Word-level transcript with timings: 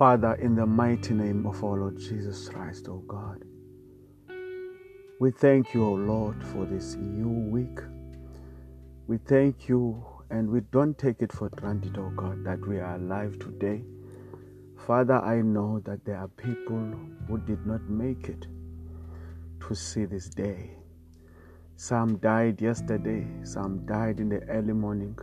Father, 0.00 0.32
in 0.36 0.54
the 0.54 0.64
mighty 0.64 1.12
name 1.12 1.44
of 1.44 1.62
our 1.62 1.78
Lord 1.78 1.98
Jesus 1.98 2.48
Christ, 2.48 2.88
O 2.88 3.04
God, 3.06 3.44
we 5.20 5.30
thank 5.30 5.74
you, 5.74 5.84
O 5.84 5.92
Lord, 5.92 6.42
for 6.42 6.64
this 6.64 6.94
new 6.94 7.28
week. 7.28 7.80
We 9.08 9.18
thank 9.18 9.68
you 9.68 10.02
and 10.30 10.48
we 10.48 10.60
don't 10.72 10.96
take 10.96 11.20
it 11.20 11.30
for 11.30 11.50
granted, 11.50 11.98
O 11.98 12.08
God, 12.16 12.42
that 12.44 12.66
we 12.66 12.78
are 12.78 12.94
alive 12.94 13.38
today. 13.40 13.82
Father, 14.86 15.16
I 15.22 15.42
know 15.42 15.82
that 15.84 16.02
there 16.06 16.16
are 16.16 16.28
people 16.28 16.94
who 17.28 17.36
did 17.36 17.66
not 17.66 17.82
make 17.82 18.30
it 18.30 18.46
to 19.68 19.74
see 19.74 20.06
this 20.06 20.30
day. 20.30 20.78
Some 21.76 22.16
died 22.16 22.62
yesterday, 22.62 23.26
some 23.42 23.84
died 23.84 24.18
in 24.18 24.30
the 24.30 24.40
early 24.44 24.72
morning, 24.72 25.18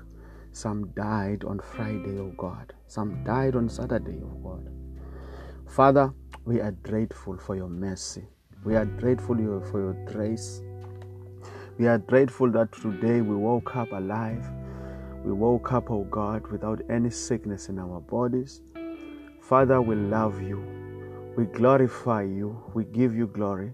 some 0.52 0.90
died 0.90 1.44
on 1.46 1.62
Friday, 1.62 2.20
oh 2.20 2.32
God, 2.38 2.74
some 2.88 3.24
died 3.24 3.56
on 3.56 3.70
Saturday, 3.70 4.20
oh 4.24 4.38
God. 4.44 4.70
Father, 5.68 6.14
we 6.46 6.62
are 6.62 6.72
grateful 6.72 7.38
for 7.38 7.56
your 7.56 7.68
mercy. 7.70 8.24
We 8.64 8.76
are 8.76 8.86
grateful 8.86 9.36
for 9.70 9.82
your 9.82 10.06
grace. 10.06 10.62
We 11.78 11.88
are 11.88 11.98
grateful 11.98 12.50
that 12.52 12.72
today 12.72 13.22
we 13.22 13.36
woke 13.36 13.76
up 13.76 13.92
alive. 13.92 14.46
We 15.24 15.32
woke 15.34 15.74
up, 15.74 15.92
oh 15.92 16.06
God, 16.06 16.48
without 16.48 16.82
any 16.90 17.10
sickness 17.10 17.70
in 17.70 17.78
our 17.78 18.00
bodies. 18.00 18.62
Father, 19.42 19.82
we 19.82 19.96
love 19.96 20.42
you. 20.42 20.64
We 21.38 21.46
glorify 21.46 22.24
you. 22.24 22.62
We 22.74 22.86
give 22.86 23.16
you 23.16 23.28
glory. 23.28 23.74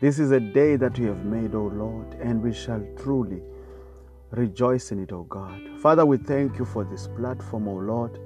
This 0.00 0.18
is 0.18 0.32
a 0.32 0.40
day 0.40 0.76
that 0.76 0.98
you 0.98 1.06
have 1.06 1.24
made, 1.24 1.54
O 1.54 1.66
Lord, 1.66 2.14
and 2.20 2.42
we 2.42 2.52
shall 2.52 2.84
truly 2.96 3.40
rejoice 4.32 4.92
in 4.92 5.02
it, 5.02 5.12
O 5.12 5.22
God. 5.24 5.60
Father, 5.78 6.04
we 6.04 6.16
thank 6.16 6.58
you 6.58 6.64
for 6.64 6.84
this 6.84 7.08
platform, 7.16 7.68
O 7.68 7.74
Lord, 7.74 8.18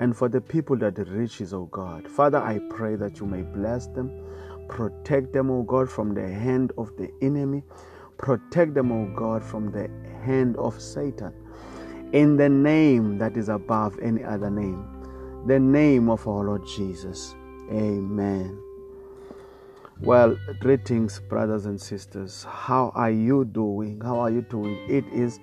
and 0.00 0.16
for 0.16 0.28
the 0.28 0.40
people 0.40 0.76
that 0.78 0.98
it 0.98 1.08
reaches, 1.08 1.52
O 1.52 1.66
God. 1.66 2.08
Father, 2.08 2.38
I 2.38 2.60
pray 2.70 2.96
that 2.96 3.20
you 3.20 3.26
may 3.26 3.42
bless 3.42 3.86
them, 3.88 4.10
protect 4.68 5.32
them, 5.32 5.50
O 5.50 5.62
God, 5.62 5.90
from 5.90 6.14
the 6.14 6.28
hand 6.28 6.72
of 6.78 6.96
the 6.96 7.10
enemy, 7.20 7.62
protect 8.18 8.74
them, 8.74 8.92
O 8.92 9.06
God, 9.14 9.44
from 9.44 9.70
the 9.70 9.90
hand 10.24 10.56
of 10.56 10.80
Satan. 10.80 11.32
In 12.12 12.36
the 12.36 12.48
name 12.48 13.18
that 13.18 13.36
is 13.36 13.48
above 13.48 13.98
any 14.00 14.24
other 14.24 14.50
name, 14.50 14.84
the 15.46 15.58
name 15.58 16.08
of 16.08 16.26
our 16.26 16.44
Lord 16.44 16.66
Jesus. 16.66 17.34
Amen. 17.70 18.69
Well, 20.02 20.38
greetings, 20.60 21.20
brothers 21.20 21.66
and 21.66 21.78
sisters. 21.78 22.46
How 22.48 22.90
are 22.94 23.10
you 23.10 23.44
doing? 23.44 24.00
How 24.00 24.18
are 24.20 24.30
you 24.30 24.40
doing? 24.40 24.78
It 24.88 25.04
is 25.12 25.40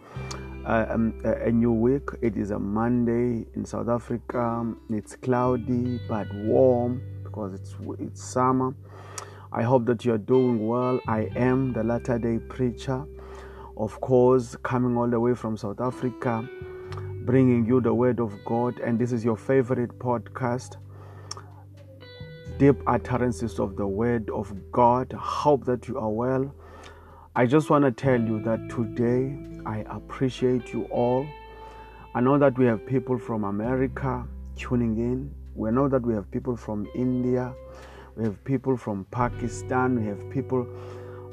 uh, 0.65 0.87
um, 0.89 1.21
a 1.23 1.51
new 1.51 1.71
week. 1.71 2.09
It 2.23 2.35
is 2.35 2.49
a 2.49 2.57
Monday 2.57 3.45
in 3.53 3.65
South 3.65 3.87
Africa. 3.87 4.73
It's 4.89 5.15
cloudy 5.15 6.01
but 6.09 6.25
warm 6.33 7.03
because 7.23 7.53
it's 7.53 7.75
it's 7.99 8.23
summer. 8.23 8.73
I 9.51 9.61
hope 9.61 9.85
that 9.85 10.03
you 10.05 10.13
are 10.13 10.17
doing 10.17 10.67
well. 10.67 10.99
I 11.07 11.29
am 11.35 11.71
the 11.71 11.83
latter 11.83 12.17
day 12.17 12.39
preacher, 12.39 13.05
of 13.77 14.01
course, 14.01 14.55
coming 14.63 14.97
all 14.97 15.07
the 15.07 15.19
way 15.19 15.35
from 15.35 15.55
South 15.55 15.79
Africa, 15.79 16.49
bringing 17.25 17.63
you 17.63 17.79
the 17.79 17.93
word 17.93 18.19
of 18.19 18.33
God. 18.43 18.79
And 18.79 18.97
this 18.97 19.11
is 19.11 19.23
your 19.23 19.37
favorite 19.37 19.99
podcast 19.99 20.77
deep 22.57 22.75
utterances 22.87 23.59
of 23.59 23.75
the 23.75 23.85
word 23.85 24.29
of 24.31 24.53
God. 24.71 25.13
Hope 25.13 25.65
that 25.65 25.87
you 25.87 25.97
are 25.99 26.09
well. 26.09 26.53
I 27.35 27.45
just 27.45 27.69
want 27.69 27.85
to 27.85 27.91
tell 27.91 28.19
you 28.19 28.41
that 28.43 28.69
today 28.69 29.37
I 29.65 29.85
appreciate 29.89 30.73
you 30.73 30.85
all. 30.85 31.27
I 32.15 32.21
know 32.21 32.39
that 32.39 32.57
we 32.57 32.65
have 32.65 32.83
people 32.85 33.19
from 33.19 33.43
America 33.43 34.25
tuning 34.55 34.97
in. 34.97 35.31
We 35.53 35.69
know 35.69 35.87
that 35.87 36.01
we 36.01 36.15
have 36.15 36.31
people 36.31 36.55
from 36.55 36.87
India. 36.95 37.53
We 38.15 38.23
have 38.23 38.43
people 38.43 38.75
from 38.75 39.05
Pakistan. 39.11 39.99
We 39.99 40.07
have 40.07 40.27
people 40.31 40.67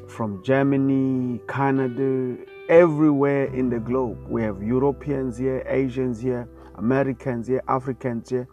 from 0.07 0.45
Germany, 0.45 1.41
Canada, 1.49 2.37
everywhere 2.69 3.45
in 3.47 3.71
the 3.71 3.81
globe. 3.81 4.19
We 4.29 4.43
have 4.43 4.63
Europeans 4.63 5.39
here, 5.39 5.65
Asians 5.67 6.21
here, 6.21 6.47
Americans 6.75 7.47
here, 7.47 7.63
Africans 7.67 8.29
here. 8.29 8.47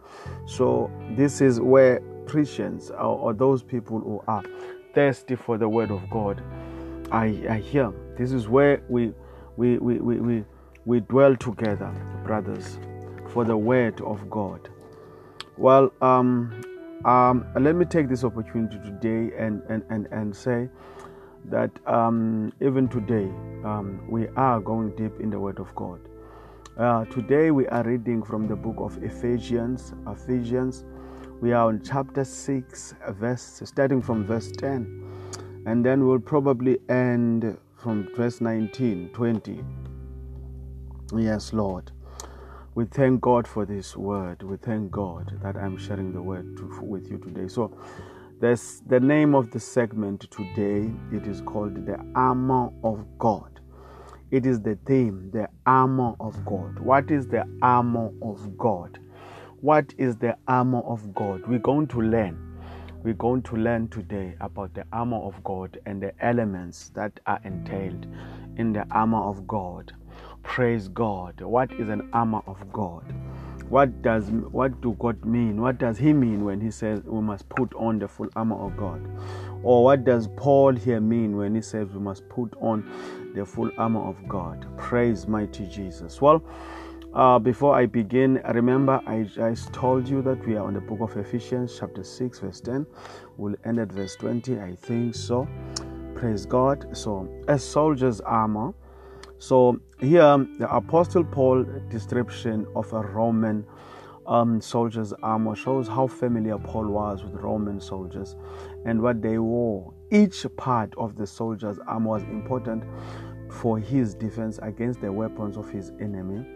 So, 0.46 0.90
this 1.16 1.42
is 1.42 1.60
where 1.60 2.00
Christians 2.26 2.90
or, 2.90 3.18
or, 3.18 3.32
those 3.32 3.62
people 3.62 3.98
who 4.00 4.22
are 4.26 4.42
thirsty 4.94 5.36
for 5.36 5.58
the 5.58 5.68
word 5.68 5.90
of 5.90 6.08
God 6.10 6.42
I 7.10 7.26
I 7.48 7.58
hear. 7.58 7.92
This 8.16 8.32
is 8.32 8.48
where 8.48 8.82
we 8.88 9.12
we 9.56 9.78
we, 9.78 9.98
we, 9.98 10.16
we, 10.20 10.44
we 10.86 11.00
dwell 11.00 11.36
together, 11.36 11.92
brothers, 12.24 12.78
for 13.28 13.44
the 13.44 13.56
word 13.56 14.00
of 14.00 14.28
God. 14.30 14.68
Well, 15.58 15.92
um, 16.00 16.62
um, 17.04 17.46
let 17.58 17.74
me 17.74 17.84
take 17.84 18.08
this 18.08 18.24
opportunity 18.24 18.78
today 18.78 19.36
and, 19.36 19.62
and, 19.68 19.82
and, 19.90 20.06
and 20.12 20.34
say 20.34 20.68
that 21.46 21.70
um, 21.86 22.52
even 22.60 22.88
today 22.88 23.28
um, 23.64 24.00
we 24.08 24.28
are 24.36 24.60
going 24.60 24.94
deep 24.96 25.12
in 25.20 25.28
the 25.28 25.38
Word 25.38 25.58
of 25.58 25.74
God. 25.74 26.00
Uh, 26.78 27.04
today 27.06 27.50
we 27.50 27.66
are 27.68 27.82
reading 27.82 28.22
from 28.22 28.48
the 28.48 28.56
book 28.56 28.76
of 28.78 29.02
Ephesians. 29.02 29.92
Ephesians 30.06 30.84
we 31.42 31.52
are 31.52 31.66
on 31.66 31.82
chapter 31.82 32.22
6, 32.22 32.94
verse, 33.14 33.60
starting 33.64 34.00
from 34.00 34.24
verse 34.24 34.52
10, 34.52 35.64
and 35.66 35.84
then 35.84 36.06
we'll 36.06 36.20
probably 36.20 36.78
end 36.88 37.58
from 37.76 38.08
verse 38.14 38.40
19, 38.40 39.08
20. 39.12 39.64
Yes, 41.16 41.52
Lord. 41.52 41.90
We 42.76 42.84
thank 42.84 43.20
God 43.22 43.48
for 43.48 43.66
this 43.66 43.96
word. 43.96 44.44
We 44.44 44.56
thank 44.56 44.92
God 44.92 45.36
that 45.42 45.56
I'm 45.56 45.76
sharing 45.76 46.12
the 46.12 46.22
word 46.22 46.56
to, 46.58 46.80
with 46.80 47.10
you 47.10 47.18
today. 47.18 47.48
So, 47.48 47.76
there's 48.40 48.80
the 48.86 49.00
name 49.00 49.34
of 49.34 49.50
the 49.50 49.58
segment 49.58 50.30
today. 50.30 50.92
It 51.10 51.26
is 51.26 51.40
called 51.40 51.86
the 51.86 51.98
armor 52.14 52.70
of 52.84 53.04
God. 53.18 53.58
It 54.30 54.46
is 54.46 54.60
the 54.60 54.78
theme, 54.86 55.30
the 55.32 55.48
armor 55.66 56.14
of 56.20 56.44
God. 56.44 56.78
What 56.78 57.10
is 57.10 57.26
the 57.26 57.44
armor 57.62 58.12
of 58.22 58.56
God? 58.56 59.00
What 59.62 59.94
is 59.96 60.16
the 60.16 60.36
armor 60.48 60.80
of 60.80 61.14
God? 61.14 61.46
We're 61.46 61.60
going 61.60 61.86
to 61.86 62.00
learn. 62.00 62.58
We're 63.04 63.14
going 63.14 63.42
to 63.42 63.54
learn 63.54 63.86
today 63.86 64.34
about 64.40 64.74
the 64.74 64.84
armor 64.92 65.18
of 65.18 65.40
God 65.44 65.78
and 65.86 66.02
the 66.02 66.12
elements 66.18 66.88
that 66.96 67.20
are 67.26 67.38
entailed 67.44 68.08
in 68.56 68.72
the 68.72 68.84
armor 68.90 69.20
of 69.20 69.46
God. 69.46 69.92
Praise 70.42 70.88
God. 70.88 71.40
What 71.40 71.70
is 71.74 71.88
an 71.90 72.10
armor 72.12 72.42
of 72.48 72.72
God? 72.72 73.04
What 73.68 74.02
does 74.02 74.30
what 74.30 74.80
do 74.80 74.96
God 74.98 75.24
mean? 75.24 75.60
What 75.60 75.78
does 75.78 75.96
he 75.96 76.12
mean 76.12 76.44
when 76.44 76.60
he 76.60 76.72
says 76.72 77.00
we 77.04 77.20
must 77.20 77.48
put 77.48 77.72
on 77.74 78.00
the 78.00 78.08
full 78.08 78.30
armor 78.34 78.56
of 78.56 78.76
God? 78.76 79.00
Or 79.62 79.84
what 79.84 80.04
does 80.04 80.28
Paul 80.36 80.74
here 80.74 81.00
mean 81.00 81.36
when 81.36 81.54
he 81.54 81.62
says 81.62 81.88
we 81.92 82.00
must 82.00 82.28
put 82.28 82.52
on 82.60 83.32
the 83.36 83.46
full 83.46 83.70
armor 83.78 84.00
of 84.00 84.28
God? 84.28 84.66
Praise 84.76 85.28
mighty 85.28 85.68
Jesus. 85.68 86.20
Well, 86.20 86.42
uh, 87.14 87.38
before 87.38 87.74
I 87.74 87.86
begin, 87.86 88.40
remember 88.54 89.00
I 89.06 89.24
just 89.24 89.72
told 89.72 90.08
you 90.08 90.22
that 90.22 90.46
we 90.46 90.56
are 90.56 90.66
on 90.66 90.74
the 90.74 90.80
book 90.80 91.00
of 91.00 91.16
Ephesians, 91.16 91.76
chapter 91.78 92.02
6, 92.02 92.38
verse 92.38 92.60
10. 92.60 92.86
We'll 93.36 93.54
end 93.64 93.78
at 93.78 93.92
verse 93.92 94.16
20, 94.16 94.58
I 94.58 94.74
think 94.76 95.14
so. 95.14 95.46
Praise 96.14 96.46
God. 96.46 96.96
So, 96.96 97.28
a 97.48 97.58
soldier's 97.58 98.20
armor. 98.20 98.72
So, 99.38 99.80
here 100.00 100.46
the 100.58 100.68
Apostle 100.74 101.24
Paul 101.24 101.64
description 101.90 102.66
of 102.74 102.90
a 102.92 103.00
Roman 103.00 103.66
um, 104.26 104.60
soldier's 104.60 105.12
armor 105.22 105.54
shows 105.54 105.88
how 105.88 106.06
familiar 106.06 106.56
Paul 106.58 106.86
was 106.88 107.24
with 107.24 107.34
Roman 107.34 107.80
soldiers 107.80 108.36
and 108.86 109.02
what 109.02 109.20
they 109.20 109.38
wore. 109.38 109.92
Each 110.10 110.46
part 110.56 110.94
of 110.96 111.16
the 111.16 111.26
soldier's 111.26 111.78
armor 111.86 112.10
was 112.10 112.22
important 112.22 112.84
for 113.50 113.78
his 113.78 114.14
defense 114.14 114.58
against 114.62 115.02
the 115.02 115.12
weapons 115.12 115.58
of 115.58 115.68
his 115.70 115.92
enemy 116.00 116.46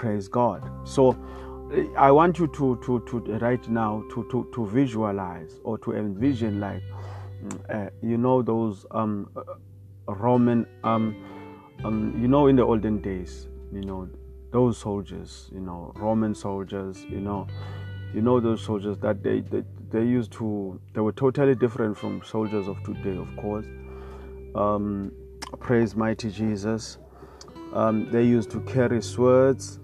praise 0.00 0.28
God. 0.28 0.62
So 0.84 1.14
I 1.94 2.10
want 2.10 2.38
you 2.38 2.46
to, 2.46 2.80
to, 2.86 3.00
to 3.06 3.18
right 3.38 3.68
now 3.68 4.02
to, 4.14 4.26
to, 4.30 4.48
to 4.54 4.66
visualize 4.66 5.60
or 5.62 5.76
to 5.78 5.92
envision 5.92 6.58
like 6.58 6.82
uh, 7.68 7.90
you 8.02 8.16
know 8.16 8.40
those 8.40 8.86
um, 8.92 9.28
Roman 10.08 10.66
um, 10.84 11.14
um, 11.84 12.18
you 12.18 12.28
know 12.28 12.46
in 12.46 12.56
the 12.56 12.62
olden 12.62 13.02
days 13.02 13.48
you 13.72 13.82
know 13.82 14.08
those 14.52 14.78
soldiers 14.78 15.50
you 15.52 15.60
know 15.60 15.92
Roman 15.96 16.34
soldiers 16.34 17.04
you 17.08 17.20
know 17.20 17.46
you 18.14 18.22
know 18.22 18.40
those 18.40 18.62
soldiers 18.64 18.96
that 18.98 19.22
they, 19.22 19.40
they 19.40 19.62
they 19.90 20.02
used 20.02 20.32
to 20.32 20.80
they 20.94 21.00
were 21.00 21.12
totally 21.12 21.54
different 21.54 21.96
from 21.96 22.22
soldiers 22.24 22.68
of 22.68 22.82
today 22.84 23.18
of 23.18 23.36
course. 23.36 23.66
Um, 24.54 25.12
praise 25.58 25.94
mighty 25.94 26.30
Jesus. 26.30 26.96
Um, 27.74 28.10
they 28.10 28.24
used 28.24 28.50
to 28.50 28.60
carry 28.62 29.00
swords 29.00 29.78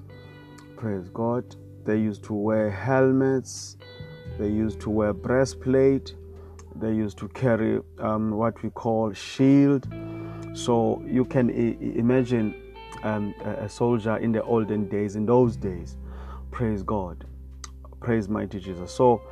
Praise 0.86 1.08
God. 1.08 1.56
They 1.84 1.96
used 1.96 2.22
to 2.26 2.32
wear 2.32 2.70
helmets, 2.70 3.76
they 4.38 4.46
used 4.46 4.78
to 4.82 4.88
wear 4.90 5.12
breastplate, 5.12 6.14
they 6.76 6.94
used 6.94 7.18
to 7.18 7.26
carry 7.30 7.80
um, 7.98 8.30
what 8.30 8.62
we 8.62 8.70
call 8.70 9.12
shield. 9.12 9.88
So 10.52 11.02
you 11.04 11.24
can 11.24 11.50
I- 11.50 11.98
imagine 11.98 12.54
um, 13.02 13.34
a 13.42 13.68
soldier 13.68 14.18
in 14.18 14.30
the 14.30 14.44
olden 14.44 14.88
days, 14.88 15.16
in 15.16 15.26
those 15.26 15.56
days. 15.56 15.96
Praise 16.52 16.84
God. 16.84 17.26
Praise 17.98 18.28
mighty 18.28 18.60
Jesus. 18.60 18.92
So, 18.92 19.22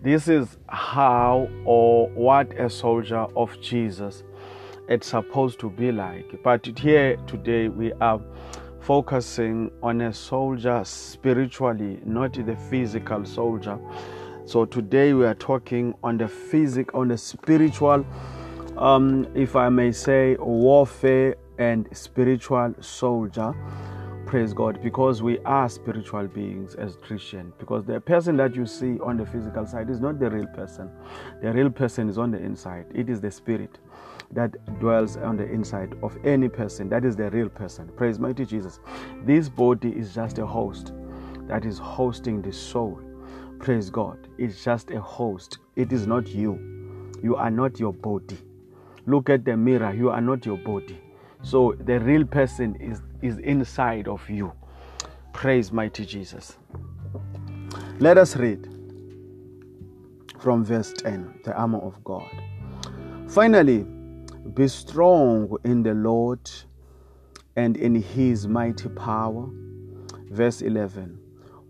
this 0.00 0.26
is 0.26 0.56
how 0.70 1.50
or 1.66 2.08
what 2.12 2.58
a 2.58 2.70
soldier 2.70 3.26
of 3.36 3.60
Jesus 3.60 4.22
it's 4.88 5.08
supposed 5.08 5.60
to 5.60 5.68
be 5.68 5.92
like. 5.92 6.42
But 6.42 6.64
here 6.78 7.16
today 7.26 7.68
we 7.68 7.92
are 7.94 8.22
focusing 8.84 9.70
on 9.82 10.02
a 10.02 10.12
soldier 10.12 10.82
spiritually, 10.84 11.98
not 12.04 12.34
the 12.34 12.56
physical 12.68 13.24
soldier. 13.24 13.78
So 14.44 14.66
today 14.66 15.14
we 15.14 15.24
are 15.24 15.34
talking 15.34 15.94
on 16.02 16.18
the 16.18 16.28
physical, 16.28 17.00
on 17.00 17.08
the 17.08 17.16
spiritual, 17.16 18.04
um, 18.76 19.26
if 19.34 19.56
I 19.56 19.70
may 19.70 19.90
say, 19.90 20.36
warfare 20.38 21.36
and 21.58 21.88
spiritual 21.96 22.74
soldier. 22.80 23.54
Praise 24.26 24.52
God, 24.52 24.82
because 24.82 25.22
we 25.22 25.38
are 25.40 25.68
spiritual 25.68 26.26
beings 26.26 26.74
as 26.74 26.96
Christian. 26.96 27.54
Because 27.58 27.84
the 27.84 28.00
person 28.00 28.36
that 28.36 28.54
you 28.54 28.66
see 28.66 28.98
on 29.00 29.16
the 29.16 29.24
physical 29.24 29.64
side 29.64 29.88
is 29.88 30.00
not 30.00 30.18
the 30.18 30.28
real 30.28 30.46
person. 30.48 30.90
The 31.40 31.52
real 31.52 31.70
person 31.70 32.10
is 32.10 32.18
on 32.18 32.32
the 32.32 32.38
inside. 32.38 32.86
It 32.94 33.08
is 33.08 33.20
the 33.20 33.30
spirit 33.30 33.78
that 34.34 34.78
dwells 34.80 35.16
on 35.16 35.36
the 35.36 35.44
inside 35.50 35.94
of 36.02 36.16
any 36.24 36.48
person. 36.48 36.88
That 36.88 37.04
is 37.04 37.16
the 37.16 37.30
real 37.30 37.48
person. 37.48 37.88
Praise 37.96 38.18
mighty 38.18 38.44
Jesus. 38.44 38.80
This 39.24 39.48
body 39.48 39.90
is 39.90 40.14
just 40.14 40.38
a 40.38 40.46
host 40.46 40.92
that 41.46 41.64
is 41.64 41.78
hosting 41.78 42.42
the 42.42 42.52
soul. 42.52 43.00
Praise 43.58 43.90
God. 43.90 44.28
It's 44.38 44.62
just 44.64 44.90
a 44.90 45.00
host. 45.00 45.58
It 45.76 45.92
is 45.92 46.06
not 46.06 46.28
you. 46.28 47.12
You 47.22 47.36
are 47.36 47.50
not 47.50 47.78
your 47.78 47.92
body. 47.92 48.38
Look 49.06 49.30
at 49.30 49.44
the 49.44 49.56
mirror. 49.56 49.94
You 49.94 50.10
are 50.10 50.20
not 50.20 50.44
your 50.44 50.58
body. 50.58 51.00
So 51.42 51.74
the 51.84 52.00
real 52.00 52.24
person 52.24 52.74
is, 52.76 53.02
is 53.22 53.38
inside 53.38 54.08
of 54.08 54.28
you. 54.28 54.52
Praise 55.32 55.72
mighty 55.72 56.04
Jesus. 56.04 56.56
Let 58.00 58.18
us 58.18 58.36
read 58.36 58.68
from 60.38 60.64
verse 60.64 60.92
10 60.92 61.40
the 61.44 61.54
armor 61.54 61.78
of 61.78 62.02
God. 62.04 62.28
Finally, 63.28 63.86
be 64.52 64.68
strong 64.68 65.56
in 65.64 65.82
the 65.82 65.94
Lord 65.94 66.50
and 67.56 67.76
in 67.76 67.94
his 67.94 68.46
mighty 68.46 68.88
power. 68.90 69.48
Verse 70.30 70.62
11 70.62 71.18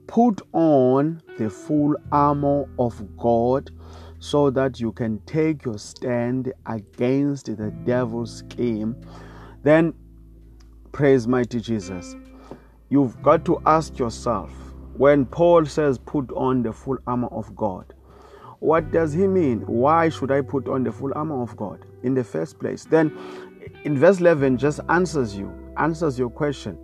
Put 0.06 0.42
on 0.52 1.22
the 1.38 1.48
full 1.48 1.94
armor 2.12 2.66
of 2.78 3.16
God 3.16 3.70
so 4.18 4.50
that 4.50 4.80
you 4.80 4.92
can 4.92 5.18
take 5.26 5.64
your 5.64 5.78
stand 5.78 6.52
against 6.66 7.46
the 7.46 7.70
devil's 7.84 8.38
scheme. 8.38 8.96
Then, 9.62 9.94
praise 10.92 11.26
mighty 11.28 11.60
Jesus. 11.60 12.16
You've 12.88 13.20
got 13.22 13.44
to 13.46 13.60
ask 13.66 13.98
yourself 13.98 14.50
when 14.96 15.26
Paul 15.26 15.64
says, 15.64 15.98
Put 15.98 16.30
on 16.32 16.62
the 16.62 16.72
full 16.72 16.98
armor 17.06 17.28
of 17.28 17.54
God, 17.56 17.94
what 18.64 18.90
does 18.90 19.12
he 19.12 19.26
mean? 19.26 19.60
Why 19.66 20.08
should 20.08 20.30
I 20.30 20.40
put 20.40 20.68
on 20.68 20.84
the 20.84 20.90
full 20.90 21.12
armor 21.14 21.42
of 21.42 21.54
God 21.54 21.84
in 22.02 22.14
the 22.14 22.24
first 22.24 22.58
place? 22.58 22.86
Then 22.86 23.14
in 23.84 23.98
verse 23.98 24.20
11 24.20 24.56
just 24.56 24.80
answers 24.88 25.36
you, 25.36 25.52
answers 25.76 26.18
your 26.18 26.30
question. 26.30 26.78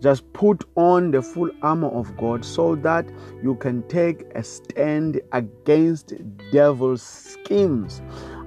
Just 0.00 0.32
put 0.32 0.62
on 0.76 1.10
the 1.10 1.20
full 1.20 1.50
armor 1.62 1.88
of 1.88 2.16
God 2.16 2.44
so 2.44 2.76
that 2.76 3.08
you 3.42 3.56
can 3.56 3.82
take 3.88 4.22
a 4.36 4.44
stand 4.44 5.20
against 5.32 6.12
devil's 6.52 7.02
schemes. 7.02 8.00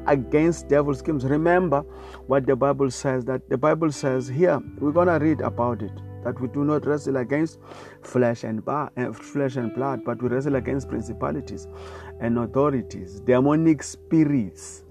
Against 0.05 0.69
devil's 0.69 0.99
schemes. 0.99 1.25
Remember 1.25 1.81
what 2.27 2.45
the 2.45 2.55
Bible 2.55 2.89
says 2.91 3.25
that 3.25 3.49
the 3.49 3.57
Bible 3.57 3.91
says 3.91 4.25
here, 4.25 4.61
we're 4.79 4.93
going 4.93 5.07
to 5.07 5.15
read 5.15 5.41
about 5.41 5.81
it 5.81 5.91
that 6.27 6.41
we 6.41 6.47
do 6.49 6.65
not 6.65 6.85
wrestle 6.85 7.17
against 7.17 7.57
flesh 8.01 8.43
and, 8.43 8.63
bar, 8.65 8.91
uh, 8.97 9.13
flesh 9.13 9.55
and 9.55 9.73
blood, 9.73 10.03
but 10.03 10.21
we 10.21 10.27
wrestle 10.27 10.55
against 10.55 10.89
principalities 10.89 11.67
and 12.19 12.37
authorities, 12.37 13.19
demonic 13.21 13.83
spirits. 13.83 14.83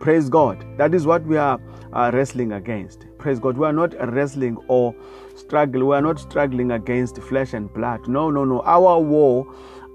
Praise 0.00 0.28
God. 0.28 0.64
That 0.76 0.94
is 0.94 1.06
what 1.06 1.24
we 1.24 1.36
are 1.36 1.58
wrestling 1.92 2.52
against. 2.52 3.06
Praise 3.18 3.38
God. 3.38 3.56
We 3.56 3.66
are 3.66 3.72
not 3.72 3.94
wrestling 4.12 4.56
or 4.68 4.94
struggling. 5.34 5.86
We 5.86 5.94
are 5.96 6.02
not 6.02 6.18
struggling 6.18 6.72
against 6.72 7.18
flesh 7.22 7.54
and 7.54 7.72
blood. 7.72 8.06
No, 8.06 8.30
no, 8.30 8.44
no. 8.44 8.62
Our 8.62 9.00
war, 9.00 9.46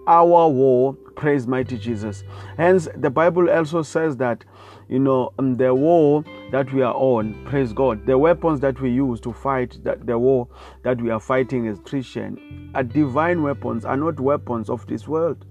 our 0.07 0.49
war, 0.49 0.93
praise 1.15 1.45
mighty 1.45 1.77
Jesus. 1.77 2.23
Hence, 2.57 2.87
the 2.95 3.09
Bible 3.09 3.49
also 3.49 3.83
says 3.83 4.17
that 4.17 4.43
you 4.91 4.99
know, 4.99 5.33
um, 5.39 5.55
the 5.55 5.73
war 5.73 6.21
that 6.51 6.71
we 6.73 6.81
are 6.81 6.93
on, 6.93 7.45
praise 7.45 7.71
God, 7.71 8.05
the 8.05 8.17
weapons 8.17 8.59
that 8.59 8.81
we 8.81 8.91
use 8.91 9.21
to 9.21 9.31
fight 9.31 9.79
that 9.85 10.05
the 10.05 10.19
war 10.19 10.49
that 10.83 11.01
we 11.01 11.09
are 11.09 11.19
fighting 11.19 11.65
as 11.69 11.79
Christian 11.79 12.69
are 12.75 12.83
divine 12.83 13.41
weapons, 13.41 13.85
are 13.85 13.95
not 13.95 14.19
weapons 14.19 14.69
of 14.69 14.85
this 14.87 15.07
world. 15.07 15.45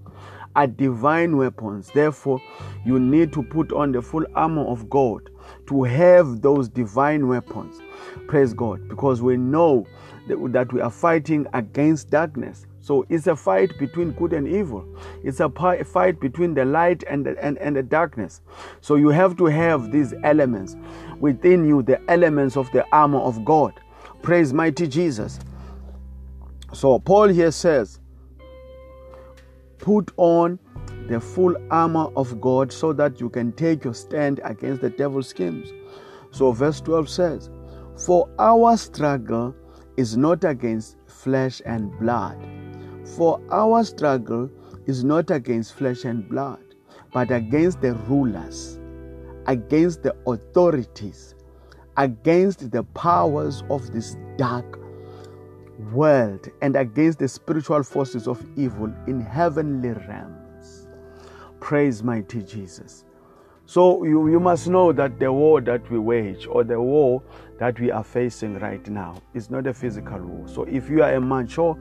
Are 0.55 0.67
divine 0.67 1.37
weapons. 1.37 1.89
Therefore, 1.93 2.41
you 2.85 2.99
need 2.99 3.31
to 3.33 3.43
put 3.43 3.71
on 3.71 3.91
the 3.91 4.01
full 4.01 4.25
armor 4.35 4.65
of 4.65 4.89
God 4.89 5.29
to 5.67 5.83
have 5.83 6.41
those 6.41 6.67
divine 6.67 7.27
weapons. 7.27 7.81
Praise 8.27 8.53
God, 8.53 8.87
because 8.89 9.21
we 9.21 9.37
know 9.37 9.87
that, 10.27 10.71
we 10.73 10.81
are 10.81 10.91
fighting 10.91 11.47
against 11.53 12.09
darkness. 12.09 12.65
So 12.81 13.05
it's 13.09 13.27
a 13.27 13.35
fight 13.35 13.71
between 13.79 14.11
good 14.11 14.33
and 14.33 14.47
evil. 14.47 14.85
It's 15.23 15.39
a 15.39 15.49
fight 15.49 16.19
between 16.19 16.53
the 16.53 16.65
light 16.65 17.03
and 17.07 17.25
the, 17.25 17.41
and, 17.43 17.57
and 17.59 17.75
the 17.75 17.83
darkness. 17.83 18.41
So 18.81 18.95
you 18.95 19.09
have 19.09 19.37
to 19.37 19.45
have 19.45 19.91
these 19.91 20.13
elements 20.23 20.75
within 21.19 21.65
you, 21.65 21.83
the 21.83 22.01
elements 22.09 22.57
of 22.57 22.69
the 22.71 22.85
armor 22.91 23.19
of 23.19 23.45
God. 23.45 23.79
Praise 24.21 24.51
mighty 24.51 24.87
Jesus. 24.87 25.39
So 26.73 26.99
Paul 26.99 27.29
here 27.29 27.51
says, 27.51 28.00
put 29.81 30.11
on 30.17 30.57
the 31.07 31.19
full 31.19 31.55
armor 31.69 32.07
of 32.15 32.39
God 32.39 32.71
so 32.71 32.93
that 32.93 33.19
you 33.19 33.29
can 33.29 33.51
take 33.51 33.83
your 33.83 33.93
stand 33.93 34.39
against 34.43 34.81
the 34.81 34.89
devil's 34.89 35.27
schemes. 35.27 35.73
So 36.31 36.51
verse 36.53 36.79
12 36.81 37.09
says, 37.09 37.49
For 38.05 38.29
our 38.39 38.77
struggle 38.77 39.53
is 39.97 40.15
not 40.15 40.43
against 40.43 40.97
flesh 41.07 41.61
and 41.65 41.91
blood 41.99 42.37
for 43.15 43.41
our 43.51 43.83
struggle 43.83 44.49
is 44.85 45.03
not 45.03 45.31
against 45.31 45.73
flesh 45.73 46.05
and 46.05 46.27
blood, 46.29 46.63
but 47.11 47.29
against 47.29 47.81
the 47.81 47.93
rulers, 47.93 48.79
against 49.47 50.03
the 50.03 50.15
authorities, 50.27 51.35
against 51.97 52.71
the 52.71 52.83
powers 52.83 53.63
of 53.69 53.91
this 53.91 54.15
dark 54.37 54.79
world, 55.91 56.47
and 56.61 56.75
against 56.75 57.19
the 57.19 57.27
spiritual 57.27 57.83
forces 57.83 58.27
of 58.27 58.45
evil 58.57 58.93
in 59.07 59.21
heavenly 59.21 59.89
realms. 59.89 60.87
Praise 61.59 62.03
mighty 62.03 62.41
Jesus. 62.43 63.05
So 63.65 64.03
you, 64.03 64.27
you 64.27 64.39
must 64.39 64.67
know 64.67 64.91
that 64.91 65.17
the 65.19 65.31
war 65.31 65.61
that 65.61 65.89
we 65.89 65.97
wage 65.97 66.45
or 66.45 66.63
the 66.63 66.81
war 66.81 67.23
that 67.57 67.79
we 67.79 67.89
are 67.89 68.03
facing 68.03 68.59
right 68.59 68.85
now 68.89 69.21
is 69.33 69.49
not 69.49 69.65
a 69.67 69.73
physical 69.73 70.19
war. 70.19 70.47
So 70.47 70.63
if 70.63 70.89
you 70.89 71.03
are 71.03 71.13
a 71.13 71.21
mature 71.21 71.77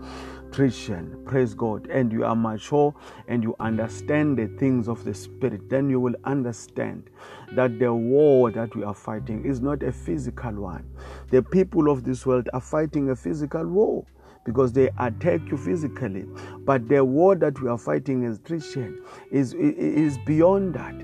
Christian, 0.52 1.23
praise 1.25 1.54
God, 1.54 1.87
and 1.88 2.12
you 2.12 2.25
are 2.25 2.35
mature 2.35 2.95
and 3.28 3.42
you 3.42 3.54
understand 3.61 4.37
the 4.37 4.49
things 4.59 4.88
of 4.88 5.04
the 5.04 5.14
Spirit, 5.14 5.69
then 5.71 5.88
you 5.88 6.00
will 6.00 6.14
understand 6.25 7.09
that 7.52 7.78
the 7.78 7.92
war 7.92 8.50
that 8.50 8.75
we 8.75 8.83
are 8.83 8.95
fighting 8.95 9.45
is 9.45 9.61
not 9.61 9.83
a 9.83 9.92
physical 9.92 10.52
one. 10.52 10.85
The 11.30 11.42
people 11.42 11.90
of 11.90 12.04
this 12.04 12.26
world 12.26 12.49
are 12.52 12.61
fighting 12.61 13.11
a 13.11 13.16
physical 13.16 13.66
war 13.66 14.04
because 14.45 14.73
they 14.73 14.90
attack 14.99 15.40
you 15.50 15.57
physically. 15.57 16.26
But 16.64 16.88
the 16.88 17.04
war 17.04 17.37
that 17.37 17.61
we 17.61 17.69
are 17.69 17.78
fighting 17.78 18.25
as 18.25 18.38
Christian 18.38 19.02
is, 19.30 19.54
is 19.54 20.19
beyond 20.26 20.75
that. 20.75 20.95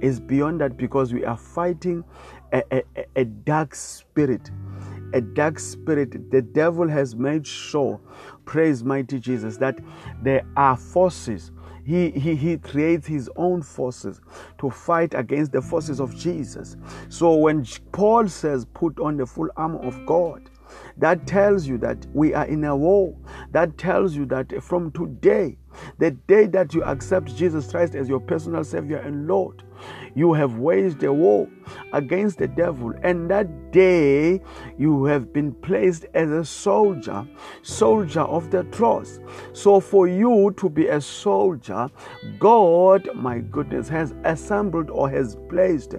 Is 0.00 0.18
beyond 0.18 0.60
that 0.60 0.76
because 0.76 1.12
we 1.12 1.24
are 1.24 1.36
fighting 1.36 2.04
a, 2.52 2.62
a, 2.72 2.82
a 3.16 3.24
dark 3.24 3.74
spirit 3.74 4.50
a 5.14 5.20
dark 5.20 5.58
spirit. 5.60 6.30
The 6.30 6.42
devil 6.42 6.88
has 6.88 7.14
made 7.14 7.46
sure, 7.46 8.00
praise 8.44 8.84
mighty 8.84 9.18
Jesus, 9.18 9.56
that 9.58 9.78
there 10.22 10.44
are 10.56 10.76
forces. 10.76 11.50
He, 11.84 12.10
he, 12.10 12.34
he 12.34 12.56
creates 12.56 13.06
his 13.06 13.28
own 13.36 13.62
forces 13.62 14.20
to 14.58 14.70
fight 14.70 15.12
against 15.14 15.52
the 15.52 15.60
forces 15.60 16.00
of 16.00 16.16
Jesus. 16.16 16.76
So 17.10 17.34
when 17.34 17.66
Paul 17.92 18.28
says, 18.28 18.64
put 18.64 18.98
on 18.98 19.18
the 19.18 19.26
full 19.26 19.48
armor 19.56 19.80
of 19.80 20.06
God, 20.06 20.50
that 20.96 21.26
tells 21.26 21.66
you 21.66 21.78
that 21.78 22.06
we 22.14 22.34
are 22.34 22.46
in 22.46 22.64
a 22.64 22.76
war. 22.76 23.16
That 23.50 23.76
tells 23.78 24.16
you 24.16 24.24
that 24.26 24.62
from 24.62 24.92
today, 24.92 25.58
the 25.98 26.12
day 26.12 26.46
that 26.46 26.72
you 26.72 26.82
accept 26.84 27.34
Jesus 27.36 27.70
Christ 27.70 27.94
as 27.94 28.08
your 28.08 28.20
personal 28.20 28.64
Savior 28.64 28.98
and 28.98 29.26
Lord, 29.26 29.62
you 30.14 30.32
have 30.32 30.58
waged 30.58 31.02
a 31.02 31.12
war 31.12 31.48
against 31.92 32.38
the 32.38 32.48
devil, 32.48 32.92
and 33.02 33.30
that 33.30 33.72
day 33.72 34.40
you 34.78 35.04
have 35.04 35.32
been 35.32 35.52
placed 35.52 36.06
as 36.14 36.30
a 36.30 36.44
soldier, 36.44 37.26
soldier 37.62 38.20
of 38.20 38.50
the 38.50 38.64
cross. 38.64 39.18
So, 39.52 39.80
for 39.80 40.06
you 40.06 40.54
to 40.56 40.68
be 40.68 40.86
a 40.86 41.00
soldier, 41.00 41.90
God, 42.38 43.08
my 43.14 43.40
goodness, 43.40 43.88
has 43.88 44.14
assembled 44.24 44.90
or 44.90 45.10
has 45.10 45.36
placed, 45.48 45.94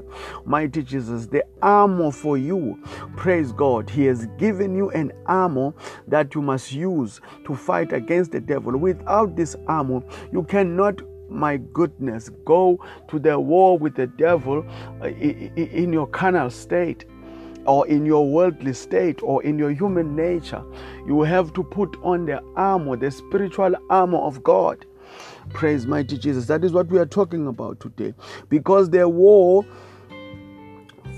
mighty 0.46 0.84
Jesus, 0.84 1.26
the 1.26 1.44
armor 1.62 2.12
for 2.12 2.38
you. 2.38 2.80
Praise 3.16 3.52
God. 3.52 3.90
He 3.90 4.06
has 4.06 4.28
given 4.38 4.76
you 4.76 4.90
an 4.92 5.12
armor 5.26 5.74
that 6.08 6.36
you 6.36 6.42
must 6.42 6.72
use 6.72 7.22
to 7.46 7.56
fight 7.56 7.92
against 7.92 8.32
the 8.32 8.40
devil. 8.40 8.78
Without 8.78 9.36
this 9.36 9.56
armor, 9.68 10.02
you 10.32 10.44
cannot 10.44 11.02
my 11.30 11.58
goodness, 11.58 12.30
go 12.46 12.80
to 13.10 13.20
the 13.20 13.40
war 13.40 13.78
with 13.78 13.96
the 13.96 14.08
devil 14.08 14.66
uh, 15.02 15.08
in 15.08 15.92
your 15.92 16.08
carnal 16.08 16.50
state 16.50 17.06
or 17.66 17.88
in 17.88 18.06
your 18.06 18.30
worldly 18.30 18.74
state 18.74 19.22
or 19.24 19.44
in 19.44 19.58
your 19.58 19.72
human 19.72 20.16
nature. 20.16 20.64
You 21.08 21.22
have 21.22 21.54
to 21.54 21.64
put 21.64 21.98
on 22.04 22.26
the 22.26 22.42
armor, 22.56 22.96
the 22.96 23.12
spiritual 23.12 23.76
armor 23.90 24.20
of 24.20 24.44
God. 24.44 24.86
Praise 25.50 25.86
mighty 25.86 26.18
Jesus. 26.18 26.48
That 26.48 26.64
is 26.64 26.72
what 26.72 26.88
we 26.88 26.98
are 27.00 27.06
talking 27.06 27.48
about 27.48 27.80
today. 27.80 28.14
Because 28.50 28.90
the 28.90 29.08
war 29.08 29.66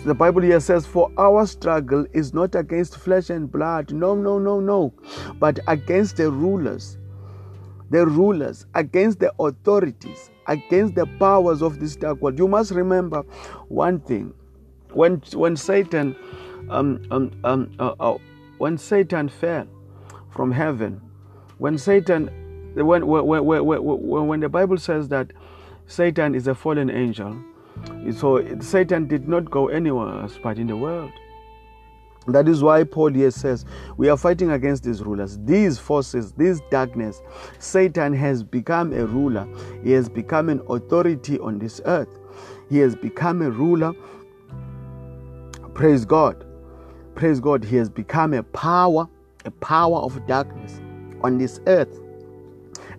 the 0.05 0.13
Bible 0.13 0.41
here 0.41 0.59
says, 0.59 0.85
For 0.85 1.11
our 1.17 1.45
struggle 1.45 2.05
is 2.13 2.33
not 2.33 2.55
against 2.55 2.97
flesh 2.97 3.29
and 3.29 3.51
blood. 3.51 3.91
No, 3.91 4.15
no, 4.15 4.39
no, 4.39 4.59
no. 4.59 4.93
But 5.39 5.59
against 5.67 6.17
the 6.17 6.31
rulers, 6.31 6.97
the 7.89 8.05
rulers, 8.05 8.65
against 8.73 9.19
the 9.19 9.33
authorities, 9.39 10.29
against 10.47 10.95
the 10.95 11.05
powers 11.19 11.61
of 11.61 11.79
this 11.79 11.95
dark 11.95 12.21
world. 12.21 12.37
You 12.37 12.47
must 12.47 12.71
remember 12.71 13.21
one 13.67 13.99
thing. 14.01 14.33
When, 14.93 15.21
when 15.33 15.55
Satan 15.55 16.15
um, 16.69 17.01
um, 17.11 17.31
um, 17.43 17.71
uh, 17.79 17.93
uh, 17.99 18.17
when 18.57 18.77
Satan 18.77 19.29
fell 19.29 19.67
from 20.29 20.51
heaven, 20.51 21.01
when 21.57 21.77
Satan, 21.77 22.27
when, 22.75 23.05
when, 23.05 23.25
when, 23.25 23.65
when, 23.65 24.27
when 24.27 24.39
the 24.39 24.49
Bible 24.49 24.77
says 24.77 25.07
that 25.09 25.31
Satan 25.87 26.35
is 26.35 26.47
a 26.47 26.55
fallen 26.55 26.89
angel, 26.89 27.37
so 28.15 28.59
Satan 28.59 29.07
did 29.07 29.27
not 29.27 29.49
go 29.49 29.67
anywhere 29.67 30.21
else 30.21 30.39
but 30.41 30.57
in 30.57 30.67
the 30.67 30.75
world. 30.75 31.11
That 32.27 32.47
is 32.47 32.61
why 32.61 32.83
Paul 32.83 33.13
here 33.13 33.31
says 33.31 33.65
we 33.95 34.09
are 34.09 34.17
fighting 34.17 34.51
against 34.51 34.83
these 34.83 35.01
rulers, 35.01 35.37
these 35.45 35.79
forces, 35.79 36.33
this 36.33 36.61
darkness. 36.69 37.21
Satan 37.59 38.13
has 38.13 38.43
become 38.43 38.93
a 38.93 39.05
ruler, 39.05 39.47
he 39.83 39.91
has 39.91 40.09
become 40.09 40.49
an 40.49 40.61
authority 40.69 41.39
on 41.39 41.59
this 41.59 41.79
earth, 41.85 42.19
he 42.69 42.79
has 42.79 42.95
become 42.95 43.41
a 43.41 43.49
ruler. 43.49 43.93
Praise 45.73 46.05
God. 46.05 46.43
Praise 47.15 47.39
God. 47.39 47.63
He 47.63 47.75
has 47.75 47.89
become 47.89 48.33
a 48.33 48.43
power, 48.43 49.07
a 49.45 49.51
power 49.51 49.97
of 49.99 50.25
darkness 50.27 50.81
on 51.23 51.37
this 51.37 51.59
earth 51.67 51.99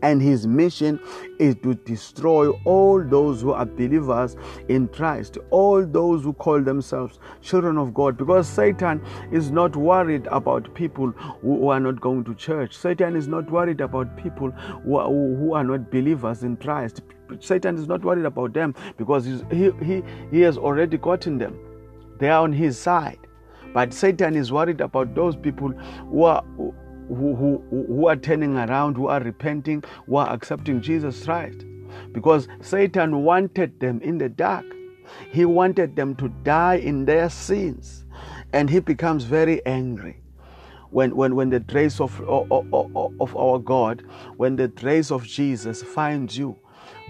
and 0.03 0.23
his 0.23 0.47
mission 0.47 1.01
is 1.39 1.55
to 1.63 1.75
destroy 1.75 2.51
all 2.65 3.03
those 3.03 3.41
who 3.41 3.53
are 3.53 3.67
believers 3.67 4.37
in 4.69 4.89
Christ, 4.89 5.39
all 5.51 5.85
those 5.85 6.23
who 6.23 6.33
call 6.33 6.63
themselves 6.63 7.19
children 7.41 7.79
of 7.79 7.95
God, 7.95 8.17
because 8.17 8.49
Satan 8.49 9.03
is 9.33 9.51
not 9.51 9.77
worried 9.77 10.27
about 10.29 10.73
people 10.75 11.11
who 11.43 11.69
are 11.69 11.81
not 11.81 12.01
going 12.01 12.25
to 12.25 12.35
church. 12.35 12.77
Satan 12.77 13.17
is 13.17 13.29
not 13.29 13.51
worried 13.51 13.81
about 13.81 14.17
people 14.17 14.51
who 14.51 14.97
are, 15.53 15.65
not 15.65 15.91
believers 15.91 16.43
in 16.43 16.57
Christ. 16.57 17.03
Satan 17.41 17.77
is 17.77 17.87
not 17.87 18.03
worried 18.03 18.25
about 18.25 18.53
them 18.55 18.75
because 18.97 19.25
he, 19.25 19.71
he, 19.83 20.03
he 20.31 20.41
has 20.41 20.57
already 20.57 20.97
gotten 20.97 21.39
them. 21.39 21.59
They 22.19 22.31
are 22.31 22.43
on 22.43 22.53
his 22.53 22.79
side. 22.79 23.19
But 23.75 23.93
Satan 23.93 24.35
is 24.35 24.51
worried 24.51 24.81
about 24.81 25.15
those 25.15 25.37
people 25.37 25.69
who 25.69 26.23
are 26.25 26.43
who, 27.09 27.35
who, 27.35 27.63
who 27.71 28.07
are 28.07 28.17
turning 28.17 28.57
around, 28.57 28.97
who 28.97 29.09
are 29.09 29.21
repenting, 29.21 29.83
who 30.07 30.17
are 30.17 30.31
accepting 30.31 30.81
Jesus 30.81 31.25
Christ. 31.25 31.65
Because 32.13 32.49
Satan 32.61 33.25
wanted 33.25 33.81
them 33.81 34.01
in 34.03 34.19
the 34.19 34.29
dark. 34.29 34.67
He 35.31 35.45
wanted 35.45 35.97
them 35.97 36.15
to 36.17 36.29
die 36.29 36.77
in 36.77 37.05
their 37.07 37.31
sins. 37.31 38.05
And 38.53 38.69
he 38.69 38.81
becomes 38.81 39.25
very 39.25 39.65
angry 39.67 40.21
when, 40.91 41.15
when, 41.17 41.35
when 41.35 41.51
the 41.51 41.61
grace 41.61 42.01
of, 42.01 42.21
of, 42.23 42.51
of 42.73 43.37
our 43.37 43.59
God, 43.59 44.03
when 44.37 44.57
the 44.57 44.69
grace 44.69 45.11
of 45.11 45.25
Jesus 45.25 45.83
finds 45.83 46.37
you 46.37 46.59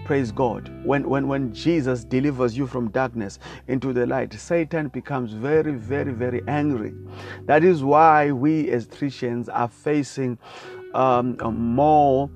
Praise 0.05 0.31
God. 0.31 0.71
When, 0.85 1.07
when, 1.09 1.27
when 1.27 1.53
Jesus 1.53 2.03
delivers 2.03 2.57
you 2.57 2.65
from 2.67 2.89
darkness 2.89 3.37
into 3.67 3.93
the 3.93 4.05
light, 4.05 4.33
Satan 4.33 4.87
becomes 4.87 5.33
very, 5.33 5.73
very, 5.73 6.13
very 6.13 6.41
angry. 6.47 6.93
That 7.45 7.63
is 7.63 7.83
why 7.83 8.31
we 8.31 8.69
as 8.71 8.87
Christians 8.87 9.49
are 9.49 9.67
facing 9.67 10.37
um, 10.93 11.37
more 11.53 12.29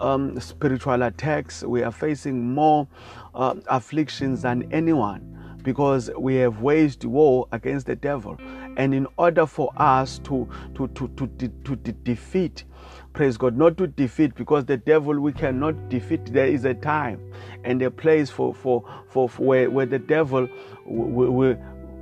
um, 0.00 0.40
spiritual 0.40 1.02
attacks. 1.02 1.62
We 1.62 1.82
are 1.82 1.92
facing 1.92 2.54
more 2.54 2.88
uh, 3.34 3.54
afflictions 3.68 4.42
than 4.42 4.70
anyone 4.72 5.58
because 5.62 6.10
we 6.18 6.36
have 6.36 6.62
waged 6.62 7.04
war 7.04 7.46
against 7.52 7.86
the 7.86 7.96
devil. 7.96 8.38
And 8.76 8.94
in 8.94 9.06
order 9.18 9.46
for 9.46 9.70
us 9.76 10.18
to, 10.20 10.48
to, 10.74 10.88
to, 10.88 11.08
to, 11.08 11.28
to 11.28 11.76
defeat 11.76 12.64
Praise 13.12 13.36
God. 13.36 13.56
Not 13.56 13.76
to 13.78 13.86
defeat, 13.86 14.34
because 14.34 14.64
the 14.64 14.76
devil 14.76 15.18
we 15.18 15.32
cannot 15.32 15.88
defeat. 15.88 16.32
There 16.32 16.46
is 16.46 16.64
a 16.64 16.74
time 16.74 17.20
and 17.64 17.82
a 17.82 17.90
place 17.90 18.30
for, 18.30 18.54
for, 18.54 18.84
for, 19.08 19.28
for 19.28 19.42
where, 19.44 19.70
where 19.70 19.86
the 19.86 19.98
devil 19.98 20.48
will, 20.86 21.30
will, 21.32 21.56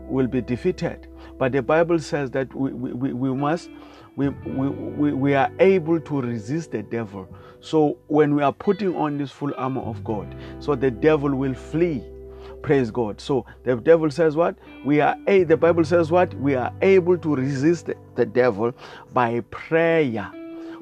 will 0.07 0.27
be 0.27 0.41
defeated. 0.41 1.09
But 1.39 1.53
the 1.53 1.63
Bible 1.63 1.99
says 1.99 2.31
that 2.33 2.55
we, 2.55 2.73
we, 2.73 3.13
we 3.13 3.35
must, 3.35 3.71
we, 4.17 4.29
we, 4.29 5.13
we 5.13 5.35
are 5.35 5.51
able 5.61 6.01
to 6.01 6.21
resist 6.21 6.73
the 6.73 6.83
devil. 6.83 7.29
So 7.61 7.99
when 8.09 8.35
we 8.35 8.43
are 8.43 8.53
putting 8.53 8.95
on 8.95 9.19
this 9.19 9.31
full 9.31 9.53
armor 9.57 9.83
of 9.83 10.05
God, 10.05 10.35
so 10.61 10.75
the 10.75 10.91
devil 10.91 11.35
will 11.35 11.55
flee. 11.55 12.03
Praise 12.63 12.91
God. 12.91 13.21
So 13.21 13.47
the 13.65 13.77
devil 13.77 14.11
says 14.11 14.37
what? 14.37 14.57
We 14.85 15.01
are 15.01 15.17
a 15.29 15.45
the 15.45 15.57
Bible 15.57 15.85
says 15.85 16.11
what? 16.11 16.35
We 16.35 16.57
are 16.57 16.73
able 16.83 17.17
to 17.19 17.37
resist 17.37 17.91
the 18.17 18.27
devil 18.27 18.73
by 19.13 19.41
prayer 19.51 20.31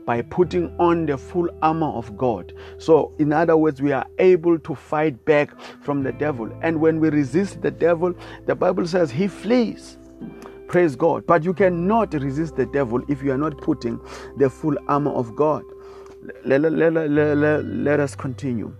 by 0.06 0.22
putting 0.22 0.74
on 0.78 1.04
the 1.04 1.18
full 1.18 1.50
armor 1.60 1.88
of 1.88 2.16
God. 2.16 2.54
So, 2.78 3.12
in 3.18 3.32
other 3.32 3.56
words, 3.56 3.82
we 3.82 3.92
are 3.92 4.06
able 4.18 4.58
to 4.60 4.74
fight 4.74 5.22
back 5.24 5.60
from 5.82 6.02
the 6.04 6.12
devil. 6.12 6.50
And 6.62 6.80
when 6.80 7.00
we 7.00 7.10
resist 7.10 7.60
the 7.60 7.72
devil, 7.72 8.14
the 8.46 8.54
Bible 8.54 8.86
says 8.86 9.10
he 9.10 9.26
flees. 9.26 9.98
Praise 10.68 10.96
God. 10.96 11.26
But 11.26 11.42
you 11.44 11.52
cannot 11.52 12.14
resist 12.14 12.56
the 12.56 12.66
devil 12.66 13.02
if 13.08 13.22
you 13.22 13.32
are 13.32 13.38
not 13.38 13.58
putting 13.58 14.00
the 14.36 14.48
full 14.48 14.76
armor 14.88 15.12
of 15.12 15.34
God. 15.34 15.64
Let, 16.44 16.62
let, 16.62 16.72
let, 16.72 17.10
let, 17.64 18.00
us 18.00 18.14
continue. 18.14 18.74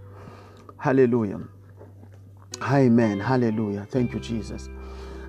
Hallelujah. 0.79 1.41
Amen. 2.63 3.21
Hallelujah. 3.21 3.87
Thank 3.91 4.15
you, 4.15 4.21
Jesus 4.21 4.71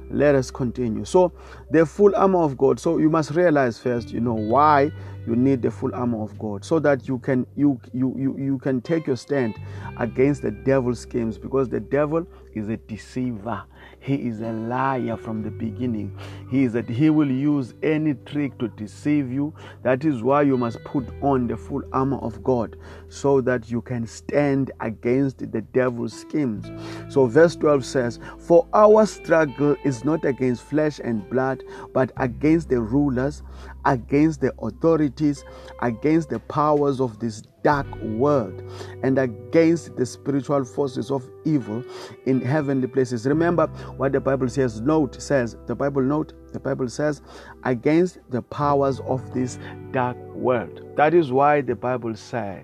let 0.09 0.35
us 0.35 0.49
continue 0.49 1.03
so 1.03 1.31
the 1.71 1.85
full 1.85 2.15
armor 2.15 2.39
of 2.39 2.57
god 2.57 2.79
so 2.79 2.97
you 2.97 3.09
must 3.09 3.31
realize 3.31 3.77
first 3.77 4.09
you 4.09 4.21
know 4.21 4.33
why 4.33 4.89
you 5.27 5.35
need 5.35 5.61
the 5.61 5.69
full 5.69 5.93
armor 5.93 6.23
of 6.23 6.39
God 6.39 6.63
so 6.63 6.79
that 6.79 7.07
you 7.07 7.19
can 7.19 7.45
you 7.55 7.79
you 7.93 8.15
you, 8.17 8.37
you 8.37 8.57
can 8.59 8.81
take 8.81 9.05
your 9.05 9.17
stand 9.17 9.55
against 9.97 10.41
the 10.41 10.51
devil's 10.51 10.99
schemes 10.99 11.37
because 11.37 11.67
the 11.67 11.81
devil 11.81 12.25
is 12.53 12.69
a 12.69 12.77
deceiver. 12.77 13.63
He 13.99 14.15
is 14.27 14.41
a 14.41 14.51
liar 14.51 15.17
from 15.17 15.43
the 15.43 15.51
beginning. 15.51 16.17
He 16.49 16.63
is 16.63 16.73
that 16.73 16.89
he 16.89 17.09
will 17.09 17.29
use 17.29 17.73
any 17.83 18.13
trick 18.25 18.57
to 18.59 18.67
deceive 18.69 19.31
you. 19.31 19.53
That 19.83 20.05
is 20.05 20.23
why 20.23 20.43
you 20.43 20.57
must 20.57 20.83
put 20.83 21.05
on 21.21 21.47
the 21.47 21.57
full 21.57 21.83
armor 21.91 22.17
of 22.17 22.43
God 22.43 22.77
so 23.09 23.41
that 23.41 23.69
you 23.69 23.81
can 23.81 24.07
stand 24.07 24.71
against 24.79 25.39
the 25.51 25.61
devil's 25.61 26.13
schemes. 26.13 26.71
So 27.13 27.25
verse 27.25 27.55
12 27.55 27.85
says, 27.85 28.19
"For 28.39 28.65
our 28.73 29.05
struggle 29.05 29.75
is 29.83 30.05
not 30.05 30.25
against 30.25 30.63
flesh 30.63 30.99
and 31.03 31.27
blood, 31.29 31.63
but 31.93 32.11
against 32.17 32.69
the 32.69 32.81
rulers, 32.81 33.43
against 33.87 34.41
the 34.41 34.53
authorities, 34.61 35.43
against 35.81 36.29
the 36.29 36.39
powers 36.39 37.01
of 37.01 37.17
this 37.19 37.41
dark 37.63 37.87
world, 38.01 38.61
and 39.01 39.17
against 39.17 39.95
the 39.95 40.05
spiritual 40.05 40.63
forces 40.63 41.09
of 41.09 41.27
evil 41.45 41.83
in 42.25 42.41
heavenly 42.41 42.87
places. 42.87 43.25
Remember 43.25 43.67
what 43.95 44.11
the 44.11 44.19
Bible 44.19 44.49
says. 44.49 44.81
Note 44.81 45.19
says, 45.21 45.55
the 45.65 45.75
Bible 45.75 46.01
note, 46.01 46.33
the 46.53 46.59
Bible 46.59 46.89
says, 46.89 47.21
against 47.63 48.19
the 48.29 48.41
powers 48.41 48.99
of 49.01 49.33
this 49.33 49.57
dark 49.91 50.17
world. 50.35 50.81
That 50.95 51.13
is 51.13 51.31
why 51.31 51.61
the 51.61 51.75
Bible 51.75 52.15
says, 52.15 52.63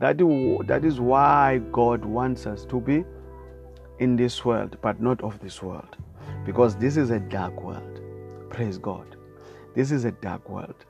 that, 0.00 0.18
that 0.66 0.84
is 0.84 1.00
why 1.00 1.60
God 1.70 2.04
wants 2.04 2.46
us 2.46 2.64
to 2.66 2.80
be 2.80 3.04
in 3.98 4.16
this 4.16 4.44
world, 4.44 4.78
but 4.80 5.02
not 5.02 5.22
of 5.22 5.38
this 5.40 5.62
world. 5.62 5.96
Because 6.46 6.76
this 6.76 6.96
is 6.96 7.10
a 7.10 7.20
dark 7.20 7.60
world. 7.62 8.00
Praise 8.48 8.78
God. 8.78 9.17
This 9.74 9.90
is 9.92 10.04
a 10.04 10.12
dark 10.12 10.48
world. 10.48 10.84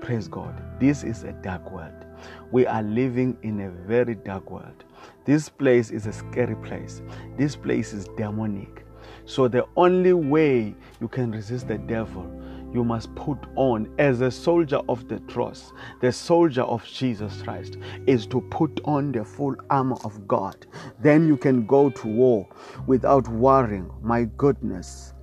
Praise 0.00 0.28
God. 0.28 0.54
This 0.80 1.02
is 1.02 1.24
a 1.24 1.32
dark 1.32 1.70
world. 1.70 2.04
We 2.50 2.66
are 2.66 2.82
living 2.82 3.36
in 3.42 3.60
a 3.60 3.70
very 3.70 4.14
dark 4.14 4.50
world. 4.50 4.84
This 5.24 5.48
place 5.48 5.90
is 5.90 6.06
a 6.06 6.12
scary 6.12 6.56
place. 6.56 7.02
This 7.36 7.56
place 7.56 7.92
is 7.92 8.06
demonic. 8.16 8.84
So 9.24 9.48
the 9.48 9.66
only 9.76 10.12
way 10.12 10.74
you 11.00 11.08
can 11.08 11.30
resist 11.30 11.68
the 11.68 11.78
devil 11.78 12.26
you 12.72 12.84
must 12.84 13.14
put 13.14 13.38
on 13.56 13.92
as 13.98 14.20
a 14.20 14.30
soldier 14.30 14.80
of 14.88 15.08
the 15.08 15.18
cross, 15.20 15.72
the 16.00 16.12
soldier 16.12 16.62
of 16.62 16.84
Jesus 16.84 17.42
Christ, 17.42 17.78
is 18.06 18.26
to 18.26 18.40
put 18.50 18.80
on 18.84 19.12
the 19.12 19.24
full 19.24 19.56
armor 19.70 19.96
of 20.04 20.28
God. 20.28 20.66
Then 21.00 21.26
you 21.26 21.36
can 21.36 21.66
go 21.66 21.90
to 21.90 22.06
war 22.06 22.48
without 22.86 23.26
worrying. 23.28 23.90
My 24.02 24.24
goodness. 24.36 25.14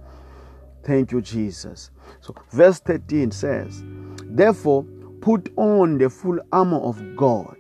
Thank 0.85 1.11
you, 1.11 1.19
Jesus. 1.19 1.89
So, 2.21 2.35
verse 2.51 2.79
13 2.79 3.31
says, 3.31 3.83
Therefore, 4.23 4.83
put 5.19 5.51
on 5.57 5.97
the 5.97 6.11
full 6.11 6.39
armor 6.51 6.77
of 6.77 7.01
God, 7.15 7.57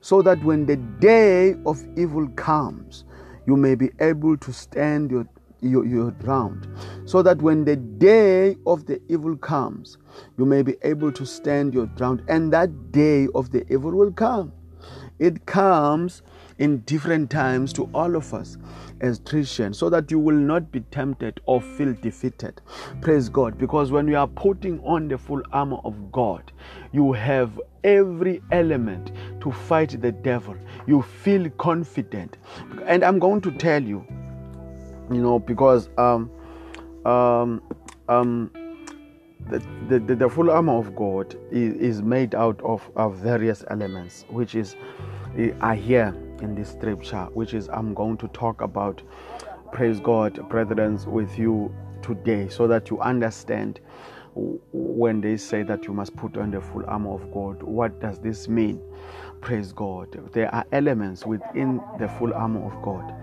so 0.00 0.20
that 0.22 0.42
when 0.42 0.66
the 0.66 0.76
day 0.76 1.54
of 1.66 1.80
evil 1.96 2.28
comes, 2.30 3.04
you 3.46 3.56
may 3.56 3.76
be 3.76 3.90
able 4.00 4.36
to 4.38 4.52
stand 4.52 5.12
your 5.12 5.28
you, 5.60 5.84
you're 5.84 6.10
drowned. 6.10 6.66
So 7.06 7.22
that 7.22 7.40
when 7.40 7.64
the 7.64 7.76
day 7.76 8.56
of 8.66 8.86
the 8.86 9.00
evil 9.08 9.36
comes, 9.36 9.96
you 10.36 10.44
may 10.44 10.62
be 10.62 10.76
able 10.82 11.10
to 11.12 11.24
stand 11.24 11.72
your 11.72 11.86
ground. 11.86 12.22
And 12.28 12.52
that 12.52 12.92
day 12.92 13.28
of 13.34 13.50
the 13.50 13.64
evil 13.72 13.92
will 13.92 14.12
come. 14.12 14.52
It 15.18 15.46
comes 15.46 16.22
in 16.58 16.80
different 16.80 17.30
times 17.30 17.72
to 17.74 17.88
all 17.94 18.14
of 18.16 18.34
us 18.34 18.58
as 19.04 19.20
Christians 19.20 19.78
so 19.78 19.90
that 19.90 20.10
you 20.10 20.18
will 20.18 20.36
not 20.36 20.72
be 20.72 20.80
tempted 20.80 21.40
or 21.44 21.60
feel 21.60 21.92
defeated. 21.92 22.60
Praise 23.02 23.28
God. 23.28 23.58
Because 23.58 23.92
when 23.92 24.08
you 24.08 24.16
are 24.16 24.26
putting 24.26 24.80
on 24.80 25.08
the 25.08 25.18
full 25.18 25.42
armor 25.52 25.78
of 25.84 26.10
God, 26.10 26.50
you 26.92 27.12
have 27.12 27.60
every 27.84 28.40
element 28.50 29.12
to 29.42 29.52
fight 29.52 30.00
the 30.00 30.10
devil. 30.10 30.56
You 30.86 31.02
feel 31.02 31.50
confident. 31.50 32.38
And 32.86 33.04
I'm 33.04 33.18
going 33.18 33.40
to 33.42 33.50
tell 33.50 33.82
you 33.82 34.06
you 35.10 35.20
know 35.20 35.38
because 35.38 35.90
um 35.98 36.30
um 37.04 37.60
um 38.08 38.50
the, 39.50 39.98
the, 39.98 40.14
the 40.14 40.28
full 40.30 40.50
armor 40.50 40.72
of 40.72 40.96
God 40.96 41.36
is, 41.50 41.74
is 41.74 42.02
made 42.02 42.34
out 42.34 42.58
of, 42.62 42.90
of 42.96 43.16
various 43.16 43.62
elements, 43.68 44.24
which 44.30 44.54
is 44.54 44.74
are 45.60 45.74
here 45.74 46.14
in 46.44 46.54
this 46.54 46.70
scripture, 46.72 47.24
which 47.34 47.54
is 47.54 47.68
I'm 47.68 47.94
going 47.94 48.18
to 48.18 48.28
talk 48.28 48.60
about. 48.62 49.02
Praise 49.72 50.00
God, 50.00 50.48
brethren, 50.48 50.98
with 51.06 51.38
you 51.38 51.74
today, 52.02 52.48
so 52.48 52.68
that 52.68 52.90
you 52.90 53.00
understand 53.00 53.80
when 54.34 55.20
they 55.20 55.36
say 55.36 55.62
that 55.64 55.86
you 55.86 55.94
must 55.94 56.16
put 56.16 56.36
on 56.36 56.52
the 56.52 56.60
full 56.60 56.84
armor 56.86 57.14
of 57.14 57.32
God. 57.32 57.62
What 57.62 58.00
does 58.00 58.20
this 58.20 58.48
mean? 58.48 58.80
Praise 59.40 59.72
God. 59.72 60.32
There 60.32 60.54
are 60.54 60.64
elements 60.72 61.26
within 61.26 61.80
the 61.98 62.08
full 62.08 62.34
armor 62.34 62.64
of 62.64 62.82
God 62.82 63.14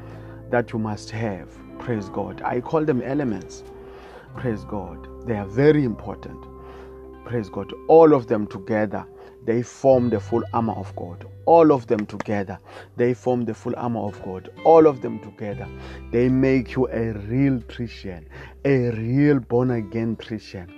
that 0.52 0.74
you 0.74 0.80
must 0.80 1.12
have 1.12 1.50
Praise 1.82 2.10
God. 2.10 2.44
I 2.44 2.62
call 2.62 2.86
them 2.86 3.02
elements. 3.02 3.64
Praise 4.38 4.64
God. 4.66 5.08
They 5.28 5.36
are 5.36 5.48
very 5.48 5.84
important. 5.84 6.46
Praise 7.26 7.50
God. 7.50 7.74
All 7.88 8.14
of 8.14 8.28
them 8.28 8.46
together, 8.46 9.04
they 9.46 9.64
form 9.64 10.12
the 10.12 10.20
full 10.20 10.44
armor 10.54 10.74
of 10.74 10.96
God. 10.96 11.26
All 11.46 11.72
of 11.72 11.88
them 11.88 12.06
together, 12.06 12.60
they 12.98 13.14
form 13.14 13.46
the 13.46 13.54
full 13.54 13.74
armor 13.76 14.02
of 14.02 14.22
God. 14.24 14.52
All 14.64 14.88
of 14.88 15.02
them 15.02 15.20
together, 15.20 15.68
they 16.12 16.30
make 16.30 16.76
you 16.76 16.88
a 16.90 17.14
real 17.14 17.62
Christian, 17.68 18.28
a 18.64 18.92
real 18.92 19.40
born 19.40 19.72
again 19.72 20.16
Christian. 20.16 20.72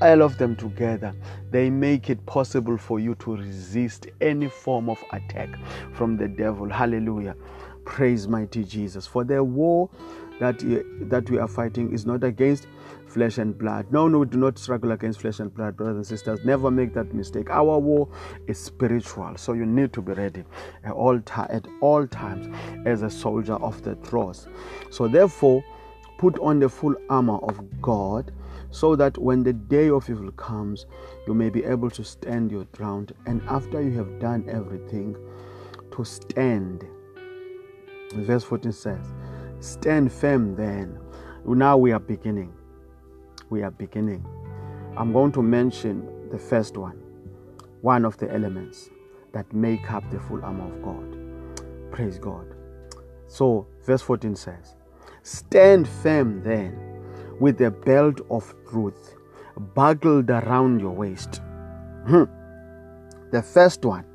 All 0.00 0.22
of 0.22 0.36
them 0.36 0.56
together, 0.56 1.14
they 1.50 1.70
make 1.70 2.10
it 2.10 2.24
possible 2.26 2.76
for 2.76 2.98
you 2.98 3.14
to 3.16 3.36
resist 3.36 4.06
any 4.20 4.48
form 4.48 4.90
of 4.90 5.02
attack 5.12 5.50
from 5.92 6.16
the 6.16 6.28
devil. 6.28 6.68
Hallelujah. 6.68 7.36
Praise 7.84 8.26
mighty 8.28 8.64
Jesus. 8.64 9.06
For 9.06 9.24
the 9.24 9.42
war 9.42 9.88
that, 10.40 10.58
that 11.08 11.30
we 11.30 11.38
are 11.38 11.48
fighting 11.48 11.92
is 11.92 12.04
not 12.04 12.24
against 12.24 12.66
flesh 13.12 13.38
and 13.38 13.56
blood. 13.56 13.86
No, 13.92 14.08
no, 14.08 14.20
we 14.20 14.26
do 14.26 14.38
not 14.38 14.58
struggle 14.58 14.92
against 14.92 15.20
flesh 15.20 15.40
and 15.40 15.52
blood, 15.52 15.76
brothers 15.76 15.96
and 15.96 16.06
sisters. 16.06 16.40
Never 16.44 16.70
make 16.70 16.94
that 16.94 17.12
mistake. 17.12 17.50
Our 17.50 17.78
war 17.78 18.08
is 18.46 18.58
spiritual, 18.58 19.36
so 19.36 19.52
you 19.52 19.66
need 19.66 19.92
to 19.92 20.02
be 20.02 20.12
ready 20.12 20.44
at 20.84 20.92
all, 20.92 21.20
at 21.36 21.66
all 21.80 22.06
times 22.06 22.48
as 22.86 23.02
a 23.02 23.10
soldier 23.10 23.54
of 23.54 23.82
the 23.82 23.96
cross. 23.96 24.48
So, 24.90 25.08
therefore, 25.08 25.62
put 26.18 26.38
on 26.38 26.60
the 26.60 26.68
full 26.68 26.94
armor 27.10 27.38
of 27.38 27.60
God 27.80 28.32
so 28.70 28.96
that 28.96 29.18
when 29.18 29.42
the 29.42 29.52
day 29.52 29.90
of 29.90 30.08
evil 30.08 30.30
comes, 30.32 30.86
you 31.26 31.34
may 31.34 31.50
be 31.50 31.62
able 31.64 31.90
to 31.90 32.02
stand 32.02 32.50
your 32.50 32.64
ground. 32.66 33.12
And 33.26 33.42
after 33.48 33.82
you 33.82 33.92
have 33.98 34.18
done 34.18 34.48
everything, 34.48 35.16
to 35.92 36.04
stand. 36.04 36.84
Verse 38.14 38.44
14 38.44 38.72
says, 38.72 39.06
Stand 39.60 40.12
firm 40.12 40.56
then. 40.56 40.98
Now 41.44 41.76
we 41.76 41.92
are 41.92 42.00
beginning. 42.00 42.52
We 43.52 43.62
are 43.62 43.70
beginning. 43.70 44.24
I'm 44.96 45.12
going 45.12 45.30
to 45.32 45.42
mention 45.42 46.30
the 46.30 46.38
first 46.38 46.78
one, 46.78 46.98
one 47.82 48.06
of 48.06 48.16
the 48.16 48.32
elements 48.32 48.88
that 49.34 49.52
make 49.52 49.92
up 49.92 50.10
the 50.10 50.18
full 50.20 50.42
armor 50.42 50.74
of 50.74 50.82
God. 50.82 51.92
Praise 51.92 52.18
God. 52.18 52.46
So, 53.26 53.66
verse 53.84 54.00
14 54.00 54.36
says, 54.36 54.74
Stand 55.22 55.86
firm 55.86 56.42
then 56.42 56.78
with 57.40 57.58
the 57.58 57.70
belt 57.70 58.22
of 58.30 58.54
truth 58.70 59.16
buckled 59.74 60.30
around 60.30 60.80
your 60.80 60.92
waist. 60.92 61.42
Hmm. 62.06 62.24
The 63.32 63.42
first 63.42 63.84
one 63.84 64.06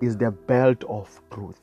is 0.00 0.16
the 0.16 0.32
belt 0.32 0.82
of 0.88 1.20
truth. 1.30 1.60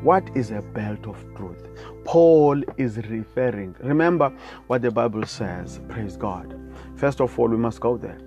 What 0.00 0.34
is 0.34 0.52
a 0.52 0.62
belt 0.62 1.06
of 1.06 1.22
truth? 1.36 1.68
Paul 2.06 2.62
is 2.76 2.98
referring. 2.98 3.74
Remember 3.80 4.32
what 4.68 4.82
the 4.82 4.90
Bible 4.92 5.26
says. 5.26 5.80
Praise 5.88 6.16
God. 6.16 6.58
First 6.94 7.20
of 7.20 7.38
all, 7.38 7.48
we 7.48 7.56
must 7.56 7.80
go 7.80 7.96
there. 7.96 8.18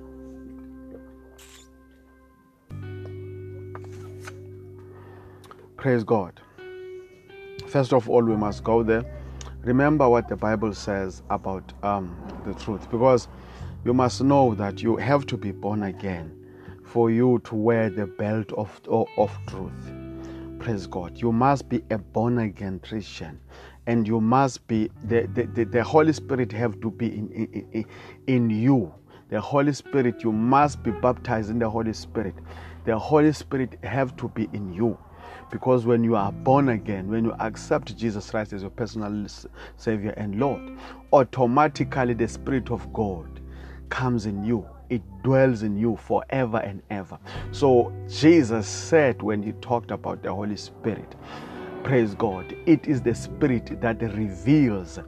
Praise 5.78 6.04
God. 6.04 6.42
First 7.68 7.94
of 7.94 8.10
all, 8.10 8.22
we 8.22 8.36
must 8.36 8.66
go 8.66 8.84
there. 8.84 9.06
Remember 9.64 10.10
what 10.10 10.28
the 10.28 10.36
Bible 10.36 10.74
says 10.74 11.24
about 11.30 11.72
um, 11.84 12.18
the 12.46 12.54
truth 12.54 12.90
because 12.92 13.30
you 13.86 13.94
must 13.94 14.22
know 14.22 14.56
that 14.56 14.82
you 14.82 14.98
have 14.98 15.26
to 15.28 15.38
be 15.38 15.52
born 15.52 15.84
again 15.84 16.36
for 16.84 17.10
you 17.12 17.40
to 17.46 17.56
wear 17.56 17.90
the 17.90 18.08
belt 18.08 18.52
of, 18.54 18.82
of, 18.90 19.08
of 19.18 19.32
truth. 19.48 19.94
Praise 20.60 20.88
God. 20.88 21.18
You 21.18 21.32
must 21.32 21.70
be 21.70 21.82
a 21.90 21.98
born 21.98 22.40
again 22.40 22.80
Christian. 22.80 23.40
And 23.90 24.08
you 24.08 24.22
must 24.22 24.68
be, 24.68 24.92
the, 25.06 25.28
the, 25.34 25.48
the, 25.48 25.64
the 25.64 25.84
Holy 25.84 26.14
Spirit 26.14 26.52
have 26.52 26.80
to 26.82 26.92
be 26.92 27.08
in, 27.08 27.50
in, 27.74 27.86
in 28.28 28.50
you. 28.52 28.94
The 29.30 29.42
Holy 29.42 29.74
Spirit, 29.74 30.24
you 30.24 30.32
must 30.32 30.84
be 30.84 30.92
baptized 30.92 31.50
in 31.50 31.58
the 31.58 31.68
Holy 31.68 31.94
Spirit. 31.94 32.36
The 32.86 33.00
Holy 33.00 33.34
Spirit 33.34 33.80
have 33.84 34.16
to 34.18 34.30
be 34.30 34.48
in 34.54 34.72
you. 34.72 34.96
Because 35.50 35.88
when 35.88 36.04
you 36.04 36.16
are 36.16 36.32
born 36.32 36.70
again, 36.70 37.10
when 37.10 37.26
you 37.26 37.34
accept 37.40 37.98
Jesus 37.98 38.30
Christ 38.30 38.54
as 38.54 38.62
your 38.62 38.70
personal 38.70 39.26
Savior 39.76 40.14
and 40.18 40.40
Lord, 40.40 40.78
automatically 41.12 42.14
the 42.14 42.28
Spirit 42.28 42.70
of 42.70 42.94
God 42.94 43.42
comes 43.90 44.28
in 44.28 44.44
you 44.44 44.68
it 44.90 45.02
dwells 45.24 45.64
in 45.64 45.78
you 45.78 45.96
forever 45.96 46.58
and 46.58 46.82
ever. 46.90 47.20
So 47.52 47.94
Jesus 48.08 48.68
said 48.68 49.22
when 49.22 49.44
he 49.44 49.52
talked 49.54 49.92
about 49.92 50.24
the 50.24 50.34
Holy 50.34 50.58
Spirit, 50.58 51.16
praise 51.84 52.16
God, 52.16 52.56
it 52.66 52.88
is 52.88 53.02
the 53.02 53.16
Spirit 53.16 53.82
that 53.82 54.02
reveals 54.02 55.00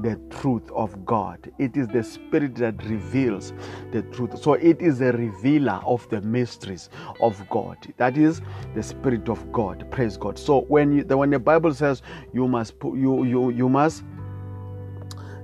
the 0.00 0.20
truth 0.30 0.70
of 0.72 1.04
God. 1.04 1.50
It 1.58 1.76
is 1.76 1.88
the 1.88 2.02
Spirit 2.02 2.56
that 2.56 2.82
reveals 2.84 3.52
the 3.92 4.02
truth. 4.02 4.38
So 4.42 4.54
it 4.54 4.80
is 4.80 5.00
a 5.00 5.12
revealer 5.12 5.80
of 5.84 6.08
the 6.10 6.20
mysteries 6.20 6.90
of 7.20 7.42
God. 7.50 7.76
That 7.96 8.16
is 8.18 8.42
the 8.74 8.82
Spirit 8.82 9.28
of 9.28 9.50
God. 9.52 9.90
Praise 9.90 10.16
God. 10.16 10.38
So 10.38 10.62
when 10.62 10.92
you, 10.92 11.02
when 11.04 11.30
the 11.30 11.38
Bible 11.38 11.74
says 11.74 12.02
you 12.32 12.48
must 12.48 12.74
you 12.82 13.24
you 13.24 13.50
you 13.50 13.68
must 13.68 14.04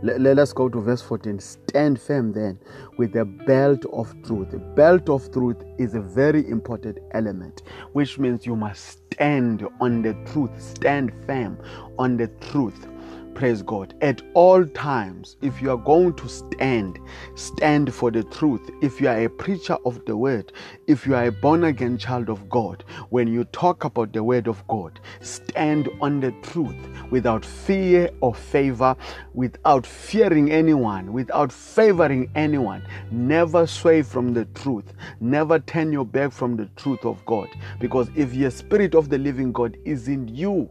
let, 0.04 0.20
let 0.20 0.38
us 0.38 0.52
go 0.52 0.68
to 0.68 0.80
verse 0.80 1.00
14. 1.00 1.40
Stand 1.40 1.98
firm 1.98 2.32
then 2.32 2.58
with 2.98 3.12
the 3.14 3.24
belt 3.24 3.84
of 3.86 4.14
truth. 4.22 4.50
The 4.50 4.58
belt 4.58 5.08
of 5.08 5.32
truth 5.32 5.56
is 5.78 5.94
a 5.94 6.00
very 6.00 6.46
important 6.48 6.98
element, 7.12 7.62
which 7.94 8.18
means 8.18 8.44
you 8.44 8.54
must 8.54 8.84
stand 9.12 9.66
on 9.80 10.02
the 10.02 10.12
truth, 10.30 10.50
stand 10.60 11.12
firm 11.26 11.58
on 11.98 12.18
the 12.18 12.28
truth 12.52 12.86
Praise 13.34 13.62
God. 13.62 13.94
At 14.00 14.22
all 14.34 14.64
times, 14.64 15.36
if 15.42 15.60
you 15.60 15.72
are 15.72 15.76
going 15.76 16.14
to 16.14 16.28
stand, 16.28 17.00
stand 17.34 17.92
for 17.92 18.12
the 18.12 18.22
truth. 18.22 18.70
If 18.80 19.00
you 19.00 19.08
are 19.08 19.24
a 19.24 19.28
preacher 19.28 19.76
of 19.84 20.04
the 20.04 20.16
word, 20.16 20.52
if 20.86 21.04
you 21.04 21.16
are 21.16 21.26
a 21.26 21.32
born 21.32 21.64
again 21.64 21.98
child 21.98 22.28
of 22.28 22.48
God, 22.48 22.84
when 23.10 23.26
you 23.26 23.42
talk 23.46 23.82
about 23.82 24.12
the 24.12 24.22
word 24.22 24.46
of 24.46 24.64
God, 24.68 25.00
stand 25.20 25.88
on 26.00 26.20
the 26.20 26.30
truth 26.42 26.76
without 27.10 27.44
fear 27.44 28.08
or 28.20 28.36
favor, 28.36 28.94
without 29.32 29.84
fearing 29.84 30.52
anyone, 30.52 31.12
without 31.12 31.50
favoring 31.50 32.30
anyone. 32.36 32.86
Never 33.10 33.66
sway 33.66 34.02
from 34.02 34.32
the 34.32 34.44
truth. 34.46 34.92
Never 35.18 35.58
turn 35.58 35.92
your 35.92 36.06
back 36.06 36.30
from 36.30 36.56
the 36.56 36.66
truth 36.76 37.04
of 37.04 37.24
God. 37.26 37.48
Because 37.80 38.08
if 38.14 38.30
the 38.30 38.48
spirit 38.52 38.94
of 38.94 39.08
the 39.08 39.18
living 39.18 39.50
God 39.50 39.76
is 39.84 40.06
in 40.06 40.28
you, 40.28 40.70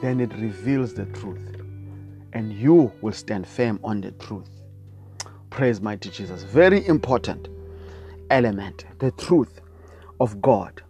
then 0.00 0.20
it 0.20 0.32
reveals 0.34 0.94
the 0.94 1.06
truth. 1.06 1.56
And 2.32 2.52
you 2.52 2.92
will 3.00 3.12
stand 3.12 3.46
firm 3.46 3.80
on 3.82 4.00
the 4.00 4.12
truth. 4.12 4.48
Praise 5.50 5.80
mighty 5.80 6.10
Jesus. 6.10 6.42
Very 6.44 6.86
important 6.86 7.48
element 8.30 8.86
the 8.98 9.10
truth 9.12 9.60
of 10.20 10.40
God. 10.40 10.82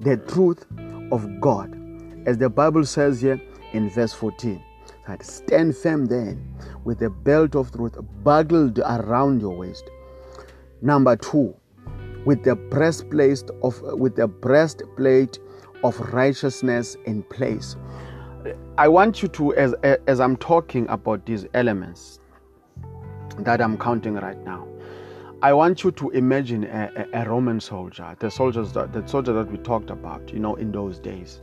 The 0.00 0.16
truth 0.16 0.66
of 1.12 1.40
God. 1.40 1.76
As 2.26 2.38
the 2.38 2.50
Bible 2.50 2.84
says 2.84 3.20
here 3.20 3.40
in 3.72 3.88
verse 3.90 4.12
14, 4.12 4.62
that 5.06 5.24
stand 5.24 5.76
firm 5.76 6.06
then 6.06 6.54
with 6.84 6.98
the 6.98 7.10
belt 7.10 7.54
of 7.54 7.72
truth 7.72 7.96
buckled 8.22 8.78
around 8.78 9.40
your 9.40 9.56
waist. 9.56 9.90
Number 10.82 11.16
two, 11.16 11.54
with 12.24 12.44
the 12.44 12.54
breastplate 12.54 13.42
of 13.62 13.80
with 13.98 14.16
the 14.16 14.28
breastplate 14.28 15.38
of 15.82 15.98
righteousness 16.12 16.96
in 17.06 17.22
place. 17.24 17.76
I 18.80 18.88
want 18.88 19.20
you 19.20 19.28
to, 19.28 19.54
as 19.56 19.74
as 20.06 20.20
I'm 20.20 20.38
talking 20.38 20.88
about 20.88 21.26
these 21.26 21.44
elements 21.52 22.18
that 23.40 23.60
I'm 23.60 23.76
counting 23.76 24.14
right 24.14 24.42
now, 24.42 24.66
I 25.42 25.52
want 25.52 25.84
you 25.84 25.90
to 25.90 26.08
imagine 26.12 26.64
a, 26.64 26.90
a, 27.12 27.20
a 27.20 27.28
Roman 27.28 27.60
soldier, 27.60 28.16
the 28.20 28.30
soldiers 28.30 28.72
that 28.72 28.94
the 28.94 29.06
soldier 29.06 29.34
that 29.34 29.52
we 29.52 29.58
talked 29.58 29.90
about, 29.90 30.32
you 30.32 30.38
know, 30.38 30.54
in 30.54 30.72
those 30.72 30.98
days. 30.98 31.42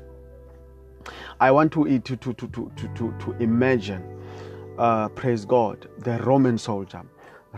I 1.39 1.51
want 1.51 1.71
to 1.73 1.83
to 1.99 2.15
to 2.15 2.33
to 2.33 2.47
to 2.47 2.71
to, 2.95 3.15
to 3.19 3.31
imagine, 3.39 4.03
uh, 4.79 5.09
praise 5.09 5.45
God, 5.45 5.87
the 5.99 6.17
Roman 6.23 6.57
soldier 6.57 7.03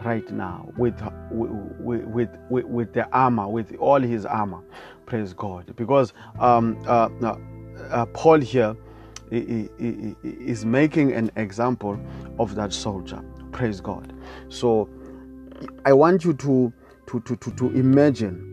right 0.04 0.30
now 0.30 0.70
with, 0.76 1.02
with, 1.32 2.02
with, 2.50 2.66
with, 2.66 2.94
the 2.94 3.08
armor, 3.14 3.48
with 3.48 3.74
all 3.78 4.02
his 4.02 4.26
armor. 4.26 4.62
Praise 5.06 5.34
God. 5.34 5.74
Because 5.78 6.12
um, 6.38 6.78
uh, 6.86 7.10
uh, 7.24 7.38
uh 7.92 8.06
Paul 8.08 8.40
here 8.40 8.76
is 9.32 10.66
making 10.66 11.14
an 11.14 11.32
example 11.36 12.00
of 12.40 12.56
that 12.56 12.74
soldier. 12.74 13.22
Praise 13.52 13.82
God. 13.82 14.14
So 14.50 14.90
I 15.86 15.94
want 15.94 16.24
you 16.24 16.34
to, 16.34 16.74
to, 17.08 17.20
to, 17.22 17.36
to, 17.36 17.52
to 17.52 17.66
imagine 17.72 18.46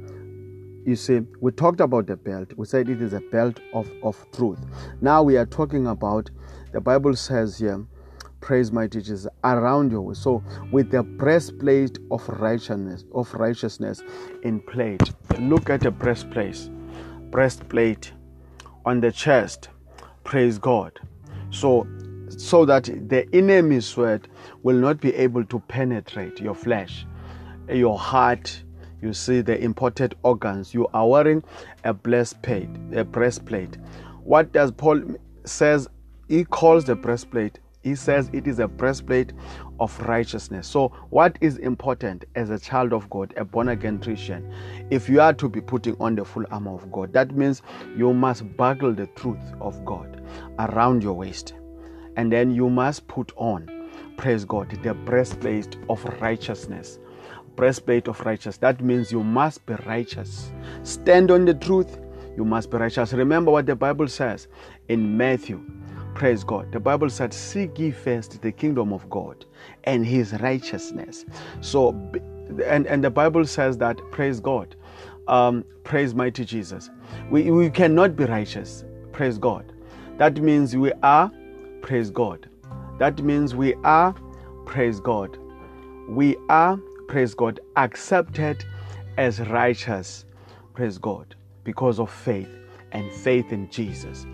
you 0.87 0.95
see, 0.95 1.21
we 1.41 1.51
talked 1.51 1.81
about 1.81 2.07
the 2.07 2.17
belt. 2.17 2.53
We 2.57 2.65
said 2.65 2.89
it 2.89 3.03
is 3.03 3.13
a 3.13 3.21
belt 3.21 3.59
of, 3.75 3.91
of 4.05 4.25
truth. 4.31 4.61
Now 5.01 5.21
we 5.21 5.37
are 5.37 5.45
talking 5.45 5.89
about, 5.89 6.31
the 6.73 6.81
Bible 6.81 7.17
says 7.17 7.59
here, 7.59 7.85
praise 8.41 8.71
mighty 8.71 9.01
Jesus 9.01 9.27
around 9.43 9.91
you 9.91 10.13
so 10.15 10.41
with 10.71 10.91
the 10.91 11.03
breastplate 11.03 11.99
of 12.13 12.29
righteousness 12.29 13.05
of 13.13 13.33
righteousness 13.35 14.03
in 14.45 14.61
plate 14.61 15.03
look 15.41 15.69
at 15.69 15.81
the 15.81 15.91
breastplate 15.91 16.71
breastplate 17.31 18.13
on 18.85 19.01
the 19.01 19.11
chest 19.11 19.71
praise 20.27 20.59
god. 20.59 20.99
So 21.51 21.87
so 22.29 22.65
that 22.67 22.91
the 23.09 23.27
enemy's 23.33 23.87
sword 23.87 24.29
will 24.65 24.77
not 24.77 25.01
be 25.01 25.15
able 25.15 25.45
to 25.45 25.61
penetrate 25.61 26.41
your 26.41 26.55
flesh 26.55 27.07
your 27.69 27.99
heart. 27.99 28.63
You 29.01 29.13
see 29.13 29.41
the 29.41 29.57
important 29.59 30.15
organs. 30.23 30.75
You 30.75 30.89
are 30.89 31.09
wearing 31.09 31.45
a 31.85 31.95
breastplate 31.95 32.69
a 32.93 33.05
breastplate. 33.05 33.77
What 34.25 34.53
does 34.53 34.73
paul 34.73 35.01
says? 35.45 35.89
He 36.29 36.45
calls 36.45 36.85
the 36.85 36.97
breastplate. 36.97 37.61
He 37.85 37.95
says 37.95 38.29
it 38.33 38.49
is 38.49 38.59
a 38.59 38.67
breastplate 38.67 39.33
of 39.81 39.99
righteousness. 40.01 40.67
So, 40.67 40.89
what 41.11 41.37
is 41.41 41.59
important 41.59 42.25
as 42.35 42.51
a 42.51 42.59
child 42.59 42.93
of 42.93 43.09
God, 43.11 43.35
a 43.37 43.45
born 43.45 43.69
again 43.69 43.99
Christian, 43.99 44.53
if 44.91 45.09
you 45.09 45.21
are 45.21 45.35
to 45.35 45.49
be 45.49 45.61
putting 45.61 45.97
on 46.01 46.15
the 46.15 46.25
full 46.25 46.45
armor 46.51 46.75
of 46.75 46.91
God, 46.91 47.13
that 47.13 47.35
means 47.35 47.63
you 47.97 48.13
must 48.13 48.57
buckle 48.57 48.93
the 48.93 49.07
truth 49.09 49.55
of 49.61 49.85
God 49.85 50.23
around 50.59 51.03
your 51.03 51.15
waist. 51.15 51.55
And 52.17 52.33
then 52.33 52.51
you 52.51 52.71
must 52.71 53.07
put 53.09 53.33
on, 53.37 53.91
praise 54.17 54.45
God, 54.45 54.71
the 54.83 54.95
breastplate 54.95 55.77
of 55.89 56.03
righteousness. 56.21 56.99
Breastplate 57.57 58.09
of 58.09 58.21
righteousness. 58.21 58.59
That 58.59 58.83
means 58.83 59.11
you 59.11 59.23
must 59.23 59.65
be 59.67 59.75
righteous. 59.87 60.51
Stand 60.83 61.31
on 61.31 61.45
the 61.45 61.55
truth. 61.55 61.99
You 62.37 62.45
must 62.45 62.71
be 62.71 62.77
righteous. 62.77 63.13
Remember 63.13 63.51
what 63.51 63.67
the 63.67 63.77
Bible 63.77 64.09
says 64.09 64.49
in 64.89 65.17
Matthew 65.17 65.65
Praise 66.17 66.45
God. 66.45 66.73
The 66.73 66.81
Bible 66.81 67.11
said, 67.11 67.35
Seek 67.35 67.79
ye 67.79 67.91
first 67.91 68.41
the 68.41 68.51
kingdom 68.51 68.91
of 68.91 69.09
God 69.11 69.45
and 69.85 70.07
his 70.07 70.33
righteousness. 70.41 71.27
So, 71.61 71.91
and, 72.65 72.87
and 72.87 73.05
the 73.05 73.11
Bible 73.11 73.45
says 73.45 73.77
that, 73.79 74.01
praise 74.13 74.41
God, 74.41 74.77
um, 75.29 75.63
praise 75.85 76.15
mighty 76.15 76.47
Jesus. 76.47 76.89
We, 77.31 77.51
we 77.51 77.69
cannot 77.69 78.17
be 78.17 78.25
righteous. 78.25 78.83
Praise 79.13 79.37
God. 79.37 79.71
That 80.17 80.41
means 80.41 80.75
we 80.75 80.91
are, 81.03 81.31
praise 81.83 82.11
God. 82.11 82.49
That 82.99 83.23
means 83.23 83.55
we 83.55 83.75
are, 83.85 84.15
praise 84.65 85.01
God. 85.01 85.37
We 86.09 86.39
are, 86.49 86.79
praise 87.09 87.35
God, 87.35 87.61
accepted 87.77 88.65
as 89.19 89.41
righteous, 89.41 90.25
praise 90.73 90.97
God, 90.97 91.35
because 91.63 92.01
of 92.01 92.11
faith 92.11 92.49
and 92.93 93.13
faith 93.13 93.53
in 93.53 93.69
Jesus 93.71 94.25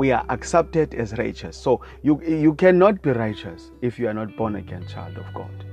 we 0.00 0.12
are 0.12 0.24
accepted 0.30 0.94
as 0.94 1.12
righteous. 1.18 1.54
So 1.54 1.82
you, 2.02 2.22
you 2.22 2.54
cannot 2.54 3.02
be 3.02 3.10
righteous 3.10 3.70
if 3.82 3.98
you 3.98 4.08
are 4.08 4.14
not 4.14 4.34
born 4.34 4.56
again 4.56 4.86
child 4.86 5.18
of 5.18 5.26
God. 5.34 5.66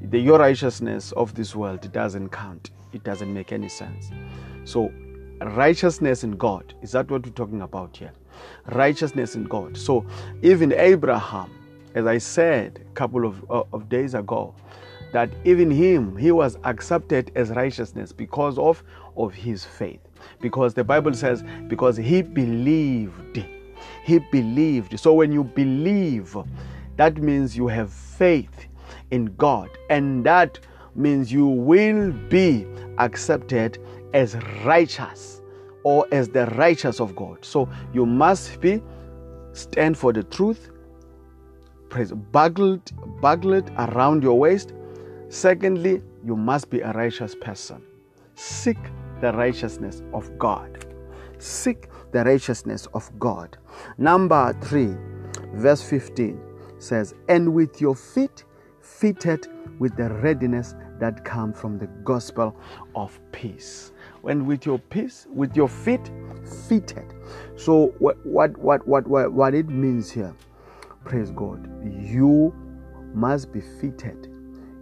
The, 0.00 0.18
your 0.18 0.38
righteousness 0.38 1.12
of 1.12 1.34
this 1.34 1.54
world 1.54 1.92
doesn't 1.92 2.30
count. 2.30 2.70
It 2.94 3.04
doesn't 3.04 3.30
make 3.30 3.52
any 3.52 3.68
sense. 3.68 4.10
So 4.64 4.90
righteousness 5.42 6.24
in 6.24 6.30
God, 6.38 6.72
is 6.80 6.92
that 6.92 7.10
what 7.10 7.26
we're 7.26 7.32
talking 7.32 7.60
about 7.60 7.94
here? 7.94 8.12
Righteousness 8.72 9.34
in 9.34 9.44
God. 9.44 9.76
So 9.76 10.06
even 10.40 10.72
Abraham, 10.72 11.50
as 11.94 12.06
I 12.06 12.16
said 12.16 12.80
a 12.90 12.94
couple 12.94 13.26
of, 13.26 13.44
uh, 13.50 13.64
of 13.74 13.90
days 13.90 14.14
ago, 14.14 14.54
that 15.12 15.28
even 15.44 15.70
him, 15.70 16.16
he 16.16 16.32
was 16.32 16.56
accepted 16.64 17.32
as 17.34 17.50
righteousness 17.50 18.12
because 18.12 18.56
of, 18.56 18.82
of 19.18 19.34
his 19.34 19.62
faith. 19.62 20.00
Because 20.40 20.72
the 20.72 20.84
Bible 20.84 21.12
says, 21.12 21.44
because 21.68 21.98
he 21.98 22.22
believed 22.22 23.44
he 24.04 24.18
believed. 24.18 24.98
So 24.98 25.12
when 25.14 25.32
you 25.32 25.44
believe, 25.44 26.36
that 26.96 27.16
means 27.18 27.56
you 27.56 27.68
have 27.68 27.92
faith 27.92 28.66
in 29.10 29.34
God, 29.36 29.68
and 29.90 30.24
that 30.24 30.58
means 30.94 31.32
you 31.32 31.46
will 31.46 32.12
be 32.28 32.66
accepted 32.98 33.78
as 34.12 34.36
righteous 34.64 35.40
or 35.82 36.06
as 36.12 36.28
the 36.28 36.46
righteous 36.46 37.00
of 37.00 37.14
God. 37.16 37.44
So 37.44 37.68
you 37.92 38.06
must 38.06 38.60
be 38.60 38.82
stand 39.52 39.98
for 39.98 40.12
the 40.12 40.22
truth, 40.22 40.70
buckled, 42.32 42.90
buckled 43.20 43.70
around 43.76 44.22
your 44.22 44.38
waist. 44.38 44.72
Secondly, 45.28 46.02
you 46.24 46.36
must 46.36 46.70
be 46.70 46.80
a 46.80 46.92
righteous 46.92 47.34
person. 47.34 47.82
Seek 48.34 48.78
the 49.20 49.32
righteousness 49.32 50.02
of 50.12 50.36
God. 50.38 50.86
Seek 51.38 51.88
the 52.14 52.24
righteousness 52.24 52.86
of 52.94 53.10
God. 53.18 53.58
Number 53.98 54.56
3, 54.62 54.96
verse 55.54 55.82
15 55.82 56.40
says, 56.78 57.12
And 57.28 57.52
with 57.52 57.80
your 57.80 57.96
feet 57.96 58.44
fitted 58.80 59.48
with 59.80 59.96
the 59.96 60.08
readiness 60.08 60.76
that 61.00 61.24
come 61.24 61.52
from 61.52 61.76
the 61.76 61.88
gospel 62.04 62.56
of 62.94 63.18
peace. 63.32 63.90
When 64.22 64.46
with 64.46 64.64
your 64.64 64.78
peace, 64.78 65.26
with 65.28 65.56
your 65.56 65.68
feet 65.68 66.12
fitted. 66.68 67.14
So 67.56 67.92
what 67.98 68.24
what 68.24 68.56
what 68.58 68.86
what 68.86 69.08
what, 69.08 69.32
what 69.32 69.54
it 69.54 69.68
means 69.68 70.08
here, 70.10 70.32
praise 71.04 71.32
God, 71.32 71.68
you 71.84 72.54
must 73.12 73.52
be 73.52 73.60
fitted. 73.60 74.28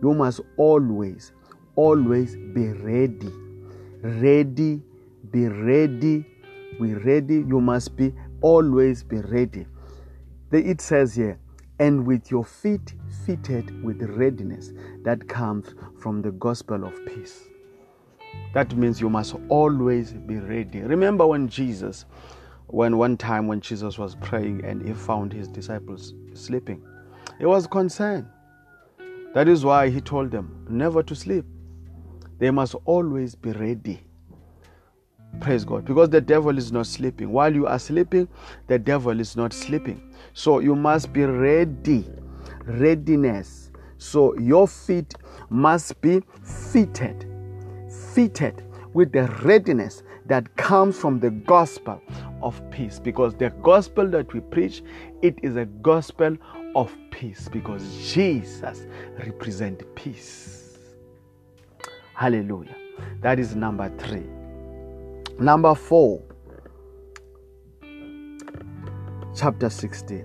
You 0.03 0.12
must 0.12 0.40
always, 0.59 1.33
always 1.77 2.37
be 2.37 2.68
ready. 2.68 3.33
Ready, 4.03 4.83
be 5.31 5.47
ready 5.47 6.27
be 6.81 6.95
ready. 6.95 7.37
You 7.37 7.61
must 7.61 7.97
be 7.97 8.13
always 8.41 9.03
be 9.03 9.19
ready. 9.19 9.67
It 10.51 10.81
says 10.81 11.15
here, 11.15 11.39
and 11.79 12.07
with 12.07 12.31
your 12.31 12.45
feet 12.45 12.95
fitted 13.25 13.83
with 13.83 14.03
readiness 14.03 14.73
that 15.03 15.29
comes 15.29 15.75
from 15.99 16.23
the 16.23 16.33
gospel 16.33 16.85
of 16.85 16.95
peace. 17.07 17.49
That 18.55 18.77
means 18.77 19.01
you 19.01 19.09
must 19.09 19.35
always 19.49 20.13
be 20.13 20.37
ready. 20.37 20.81
Remember 20.81 21.27
when 21.27 21.49
Jesus, 21.49 22.05
when 22.67 22.99
one 22.99 23.17
time 23.17 23.47
when 23.47 23.61
Jesus 23.61 23.99
was 23.99 24.15
praying 24.17 24.65
and 24.65 24.87
he 24.87 24.93
found 24.95 25.33
his 25.33 25.49
disciples 25.49 26.15
sleeping, 26.35 26.83
he 27.39 27.47
was 27.47 27.67
concerned. 27.67 28.27
That 29.35 29.49
is 29.49 29.65
why 29.65 29.89
he 29.89 30.01
told 30.01 30.31
them 30.31 30.67
never 30.69 31.03
to 31.03 31.15
sleep. 31.15 31.47
They 32.39 32.51
must 32.51 32.75
always 32.85 33.35
be 33.35 33.53
ready. 33.53 34.03
Praise 35.40 35.64
God. 35.64 35.85
Because 35.85 36.11
the 36.11 36.21
devil 36.21 36.57
is 36.57 36.71
not 36.73 36.87
sleeping. 36.87 37.33
While 37.33 37.55
you 37.55 37.66
are 37.66 37.79
sleeping, 37.79 38.29
the 38.68 38.79
devil 38.79 39.18
is 39.18 39.37
not 39.37 39.53
sleeping. 39.53 40.14
So 40.35 40.61
you 40.61 40.77
must 40.77 41.12
be 41.12 41.25
ready. 41.25 42.07
Readiness. 42.64 43.71
So 43.99 44.38
your 44.38 44.68
feet 44.68 45.14
must 45.51 46.01
be 46.01 46.23
fitted. 46.42 47.27
Fitted 48.14 48.64
with 48.92 49.12
the 49.12 49.25
readiness 49.42 50.03
that 50.27 50.55
comes 50.57 50.97
from 50.97 51.18
the 51.18 51.31
gospel 51.31 52.01
of 52.42 52.61
peace 52.71 52.99
because 52.99 53.35
the 53.35 53.51
gospel 53.62 54.09
that 54.09 54.33
we 54.33 54.40
preach 54.40 54.83
it 55.23 55.38
is 55.42 55.57
a 55.57 55.64
gospel 55.64 56.37
of 56.75 56.95
peace 57.11 57.49
because 57.49 57.83
Jesus 58.12 58.87
represents 59.25 59.85
peace. 59.95 60.79
Hallelujah. 62.14 62.77
That 63.21 63.38
is 63.38 63.57
number 63.57 63.90
3. 63.99 64.42
Number 65.43 65.75
4 65.75 66.23
chapter 69.35 69.69
16. 69.69 70.25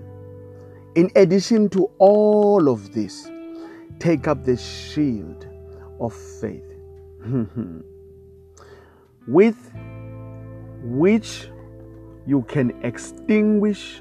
In 0.94 1.10
addition 1.16 1.68
to 1.70 1.90
all 1.98 2.68
of 2.68 2.92
this, 2.92 3.28
take 3.98 4.28
up 4.28 4.44
the 4.44 4.56
shield 4.56 5.44
of 5.98 6.14
faith, 6.14 6.72
with 9.26 9.56
which 10.84 11.48
you 12.24 12.42
can 12.42 12.70
extinguish 12.84 14.00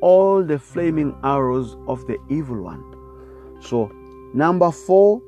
all 0.00 0.44
the 0.44 0.60
flaming 0.60 1.12
arrows 1.24 1.76
of 1.88 2.06
the 2.06 2.18
evil 2.30 2.62
one. 2.62 2.84
So, 3.62 3.90
number 4.32 4.70
four, 4.70 5.22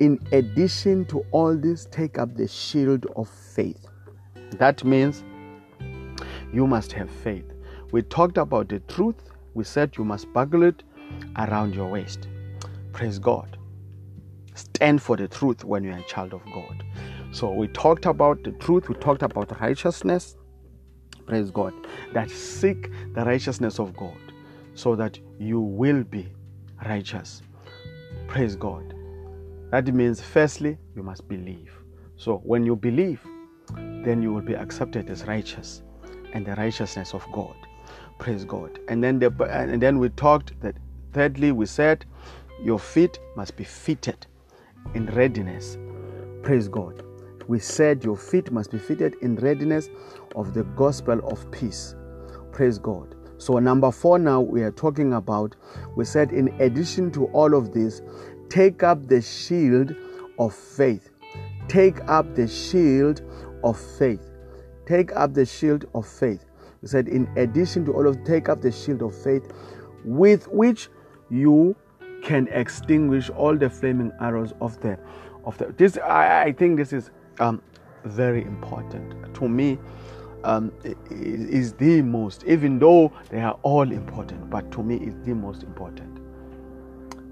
in 0.00 0.18
addition 0.32 1.04
to 1.06 1.22
all 1.32 1.54
this, 1.54 1.86
take 1.90 2.16
up 2.16 2.34
the 2.34 2.48
shield 2.48 3.04
of 3.14 3.28
faith. 3.28 3.87
That 4.52 4.84
means 4.84 5.24
you 6.52 6.66
must 6.66 6.92
have 6.92 7.10
faith. 7.10 7.52
We 7.92 8.02
talked 8.02 8.38
about 8.38 8.68
the 8.68 8.80
truth. 8.80 9.16
We 9.54 9.64
said 9.64 9.96
you 9.96 10.04
must 10.04 10.32
buckle 10.32 10.62
it 10.62 10.82
around 11.36 11.74
your 11.74 11.90
waist. 11.90 12.28
Praise 12.92 13.18
God. 13.18 13.56
Stand 14.54 15.00
for 15.02 15.16
the 15.16 15.28
truth 15.28 15.64
when 15.64 15.84
you're 15.84 15.96
a 15.96 16.02
child 16.04 16.32
of 16.34 16.42
God. 16.52 16.84
So 17.30 17.52
we 17.52 17.68
talked 17.68 18.06
about 18.06 18.42
the 18.42 18.52
truth, 18.52 18.88
we 18.88 18.94
talked 18.96 19.22
about 19.22 19.60
righteousness. 19.60 20.36
Praise 21.26 21.50
God. 21.50 21.74
That 22.12 22.30
seek 22.30 22.90
the 23.14 23.24
righteousness 23.24 23.78
of 23.78 23.96
God 23.96 24.16
so 24.74 24.96
that 24.96 25.18
you 25.38 25.60
will 25.60 26.02
be 26.04 26.26
righteous. 26.84 27.42
Praise 28.26 28.56
God. 28.56 28.94
That 29.70 29.86
means, 29.92 30.22
firstly, 30.22 30.78
you 30.96 31.02
must 31.02 31.28
believe. 31.28 31.72
So 32.16 32.38
when 32.38 32.64
you 32.64 32.74
believe, 32.74 33.20
then 33.76 34.22
you 34.22 34.32
will 34.32 34.42
be 34.42 34.54
accepted 34.54 35.10
as 35.10 35.24
righteous 35.24 35.82
and 36.32 36.46
the 36.46 36.54
righteousness 36.54 37.14
of 37.14 37.24
God. 37.32 37.56
Praise 38.18 38.44
God. 38.44 38.78
And 38.88 39.02
then 39.02 39.18
the, 39.18 39.30
and 39.50 39.80
then 39.80 39.98
we 39.98 40.08
talked 40.10 40.60
that 40.60 40.76
thirdly 41.12 41.52
we 41.52 41.66
said 41.66 42.04
your 42.62 42.78
feet 42.78 43.18
must 43.36 43.56
be 43.56 43.64
fitted 43.64 44.26
in 44.94 45.06
readiness. 45.06 45.78
Praise 46.42 46.68
God. 46.68 47.02
We 47.46 47.58
said 47.58 48.04
your 48.04 48.16
feet 48.16 48.50
must 48.50 48.70
be 48.70 48.78
fitted 48.78 49.14
in 49.22 49.36
readiness 49.36 49.88
of 50.36 50.54
the 50.54 50.64
gospel 50.64 51.26
of 51.28 51.50
peace. 51.50 51.94
Praise 52.52 52.78
God. 52.78 53.14
So, 53.38 53.58
number 53.58 53.92
four, 53.92 54.18
now 54.18 54.40
we 54.40 54.62
are 54.62 54.72
talking 54.72 55.14
about, 55.14 55.54
we 55.94 56.04
said, 56.04 56.32
in 56.32 56.48
addition 56.60 57.12
to 57.12 57.26
all 57.26 57.54
of 57.54 57.72
this, 57.72 58.02
take 58.48 58.82
up 58.82 59.06
the 59.06 59.22
shield 59.22 59.94
of 60.38 60.52
faith. 60.54 61.10
Take 61.68 62.00
up 62.08 62.34
the 62.34 62.48
shield 62.48 63.22
of 63.64 63.78
faith. 63.78 64.30
Take 64.86 65.14
up 65.14 65.34
the 65.34 65.44
shield 65.44 65.86
of 65.94 66.06
faith. 66.06 66.44
We 66.82 66.88
said, 66.88 67.08
in 67.08 67.28
addition 67.36 67.84
to 67.86 67.92
all 67.92 68.06
of, 68.06 68.22
take 68.24 68.48
up 68.48 68.62
the 68.62 68.70
shield 68.72 69.02
of 69.02 69.14
faith 69.14 69.52
with 70.04 70.46
which 70.48 70.88
you 71.30 71.76
can 72.22 72.48
extinguish 72.48 73.30
all 73.30 73.56
the 73.56 73.68
flaming 73.70 74.12
arrows 74.20 74.52
of 74.60 74.80
the 74.80 74.98
of 75.44 75.56
the 75.58 75.66
this 75.76 75.96
I, 75.98 76.44
I 76.44 76.52
think 76.52 76.76
this 76.76 76.92
is 76.92 77.10
um 77.38 77.62
very 78.04 78.42
important. 78.42 79.34
To 79.34 79.48
me 79.48 79.78
um 80.44 80.72
is 81.10 81.72
the 81.74 82.02
most 82.02 82.44
even 82.44 82.78
though 82.78 83.12
they 83.30 83.40
are 83.40 83.58
all 83.62 83.90
important 83.90 84.50
but 84.50 84.70
to 84.72 84.82
me 84.82 84.96
is 84.96 85.14
the 85.24 85.34
most 85.34 85.62
important. 85.62 86.18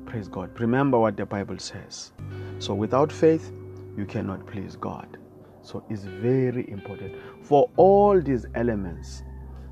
Praise 0.06 0.28
god. 0.28 0.58
Remember 0.60 0.98
what 0.98 1.16
the 1.16 1.26
bible 1.26 1.58
says. 1.58 2.12
So 2.58 2.74
without 2.74 3.10
faith 3.10 3.52
you 3.96 4.04
cannot 4.04 4.46
please 4.46 4.76
god 4.76 5.18
so 5.66 5.84
it's 5.90 6.04
very 6.04 6.70
important 6.70 7.14
for 7.42 7.68
all 7.76 8.20
these 8.20 8.46
elements 8.54 9.24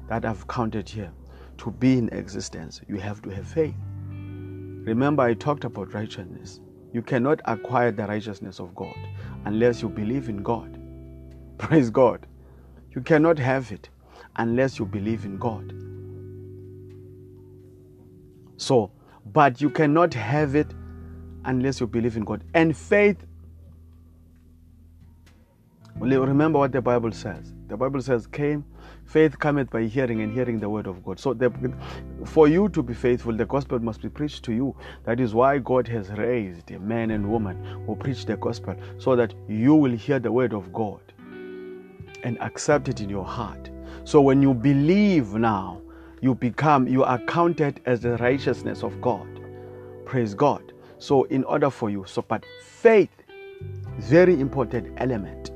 that 0.09 0.25
I've 0.25 0.47
counted 0.49 0.89
here 0.89 1.13
to 1.59 1.71
be 1.71 1.99
in 1.99 2.09
existence, 2.09 2.81
you 2.89 2.97
have 2.97 3.23
to 3.23 3.31
have 3.31 3.47
faith. 3.47 3.75
Remember, 4.09 5.23
I 5.23 5.35
talked 5.35 5.65
about 5.65 5.95
righteousness. 5.95 6.61
You 6.93 7.01
cannot 7.01 7.41
acquire 7.45 7.93
the 7.93 8.07
righteousness 8.07 8.59
of 8.59 8.75
God 8.75 8.97
unless 9.45 9.83
you 9.83 9.89
believe 9.89 10.29
in 10.29 10.43
God. 10.43 10.81
Praise 11.59 11.91
God. 11.91 12.27
You 12.91 13.01
cannot 13.01 13.39
have 13.39 13.71
it 13.71 13.89
unless 14.37 14.79
you 14.79 14.87
believe 14.87 15.25
in 15.25 15.39
God. 15.39 15.73
So, 18.57 18.91
but 19.33 19.61
you 19.61 19.71
cannot 19.71 20.13
have 20.15 20.57
it 20.57 20.75
unless 21.45 21.81
you 21.81 21.87
believe 21.87 22.17
in 22.17 22.25
God. 22.25 22.45
And 22.55 22.77
faith, 22.77 23.25
remember 26.01 26.59
what 26.59 26.73
the 26.73 26.83
Bible 26.83 27.13
says. 27.13 27.53
The 27.69 27.77
Bible 27.77 28.03
says, 28.03 28.27
came 28.27 28.65
Faith 29.07 29.39
cometh 29.39 29.71
by 29.71 29.85
hearing, 29.85 30.23
and 30.23 30.33
hearing 30.33 30.59
the 30.59 30.69
word 30.69 30.87
of 30.87 31.05
God. 31.05 31.19
So, 31.21 31.35
the, 31.35 31.53
for 32.25 32.49
you 32.49 32.69
to 32.71 32.83
be 32.83 32.95
faithful, 32.95 33.33
the 33.33 33.45
gospel 33.45 33.79
must 33.79 34.01
be 34.01 34.09
preached 34.09 34.43
to 34.45 34.53
you. 34.53 34.75
That 35.05 35.21
is 35.21 35.35
why 35.35 35.59
God 35.59 35.87
has 35.89 36.11
raised 36.11 36.71
a 36.71 36.79
man 36.79 37.11
and 37.11 37.31
woman 37.31 37.63
who 37.87 37.97
preach 37.97 38.25
the 38.25 38.37
gospel, 38.37 38.75
so 38.99 39.15
that 39.17 39.35
you 39.47 39.75
will 39.75 39.93
hear 39.93 40.19
the 40.19 40.33
word 40.33 40.55
of 40.55 40.73
God 40.73 41.01
and 42.23 42.41
accept 42.41 42.89
it 42.89 43.01
in 43.01 43.11
your 43.11 43.25
heart. 43.25 43.71
So, 44.05 44.21
when 44.21 44.41
you 44.41 44.55
believe 44.55 45.35
now, 45.35 45.83
you 46.21 46.35
become, 46.35 46.89
you 46.89 47.05
are 47.05 47.19
counted 47.19 47.81
as 47.85 48.01
the 48.01 48.17
righteousness 48.17 48.83
of 48.83 49.01
God. 49.01 49.29
Praise 50.07 50.35
God. 50.35 50.73
So, 50.99 51.25
in 51.25 51.45
order 51.45 51.69
for 51.69 51.91
you, 51.91 52.05
so 52.07 52.23
but 52.23 52.45
faith, 52.63 53.11
very 53.99 54.41
important 54.41 54.95
element. 54.97 55.51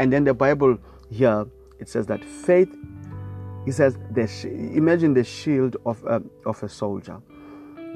And 0.00 0.10
then 0.10 0.24
the 0.24 0.32
Bible 0.32 0.78
here 1.10 1.46
it 1.78 1.88
says 1.88 2.06
that 2.06 2.24
faith, 2.24 2.74
he 3.66 3.70
says, 3.70 3.98
the, 4.12 4.22
imagine 4.74 5.12
the 5.12 5.22
shield 5.22 5.76
of 5.84 6.02
a, 6.04 6.22
of 6.46 6.62
a 6.62 6.68
soldier, 6.70 7.20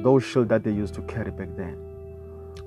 those 0.00 0.22
shield 0.22 0.50
that 0.50 0.64
they 0.64 0.70
used 0.70 0.92
to 0.94 1.02
carry 1.02 1.30
back 1.30 1.48
then. 1.56 1.78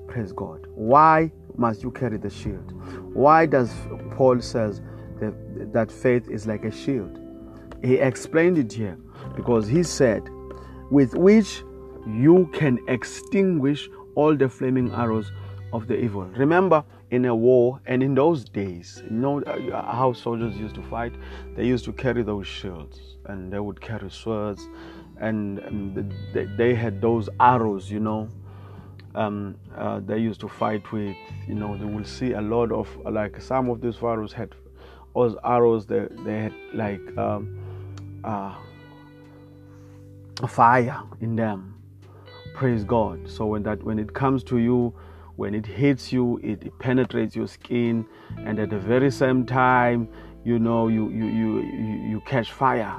Praise 0.08 0.32
God. 0.32 0.66
Why 0.74 1.30
must 1.56 1.84
you 1.84 1.92
carry 1.92 2.18
the 2.18 2.30
shield? 2.30 2.72
Why 3.14 3.46
does 3.46 3.72
Paul 4.16 4.40
says 4.40 4.80
that, 5.20 5.72
that 5.72 5.92
faith 5.92 6.28
is 6.28 6.48
like 6.48 6.64
a 6.64 6.72
shield? 6.72 7.20
He 7.80 7.94
explained 7.94 8.58
it 8.58 8.72
here 8.72 8.98
because 9.36 9.68
he 9.68 9.84
said, 9.84 10.28
with 10.90 11.14
which 11.14 11.62
you 12.08 12.50
can 12.52 12.80
extinguish 12.88 13.88
all 14.16 14.36
the 14.36 14.48
flaming 14.48 14.90
arrows 14.92 15.30
of 15.72 15.86
the 15.86 15.96
evil. 15.96 16.24
Remember, 16.24 16.84
in 17.10 17.24
a 17.24 17.34
war, 17.34 17.80
and 17.86 18.02
in 18.02 18.14
those 18.14 18.44
days, 18.44 19.02
you 19.10 19.16
know 19.16 19.40
uh, 19.42 19.92
how 19.92 20.12
soldiers 20.12 20.56
used 20.56 20.74
to 20.74 20.82
fight? 20.82 21.12
They 21.56 21.66
used 21.66 21.84
to 21.86 21.92
carry 21.92 22.22
those 22.22 22.46
shields 22.46 23.00
and 23.26 23.52
they 23.52 23.58
would 23.58 23.80
carry 23.80 24.10
swords, 24.10 24.66
and, 25.20 25.58
they, 26.32 26.74
had 26.74 27.00
those 27.00 27.28
arrows, 27.40 27.90
you 27.90 28.00
know. 28.00 28.28
Um, 29.14 29.56
uh, 29.76 30.00
they 30.00 30.18
used 30.18 30.40
to 30.40 30.48
fight 30.48 30.90
with, 30.92 31.16
you 31.46 31.54
know, 31.54 31.76
they 31.76 31.84
will 31.84 32.04
see 32.04 32.32
a 32.32 32.40
lot 32.40 32.70
of, 32.70 32.88
like, 33.04 33.40
some 33.42 33.68
of 33.68 33.80
these 33.80 33.96
pharaohs 33.96 34.32
had 34.32 34.54
those 35.18 35.36
arrows, 35.44 35.86
they, 35.86 36.06
they 36.24 36.42
had 36.42 36.54
like 36.74 37.18
um, 37.18 37.58
uh, 38.24 38.54
fire 40.46 41.02
in 41.20 41.34
them. 41.34 41.74
Praise 42.54 42.84
God. 42.84 43.28
So 43.28 43.46
when 43.46 43.62
that 43.64 43.82
when 43.82 43.98
it 43.98 44.14
comes 44.14 44.44
to 44.44 44.58
you, 44.58 44.94
when 45.38 45.54
it 45.54 45.64
hits 45.64 46.12
you 46.12 46.40
it 46.42 46.76
penetrates 46.80 47.36
your 47.36 47.46
skin 47.46 48.04
and 48.38 48.58
at 48.58 48.70
the 48.70 48.78
very 48.78 49.08
same 49.08 49.46
time 49.46 50.08
you 50.44 50.58
know 50.58 50.88
you 50.88 51.08
you 51.10 51.26
you 51.26 51.60
you, 52.10 52.20
catch 52.26 52.50
fire. 52.50 52.96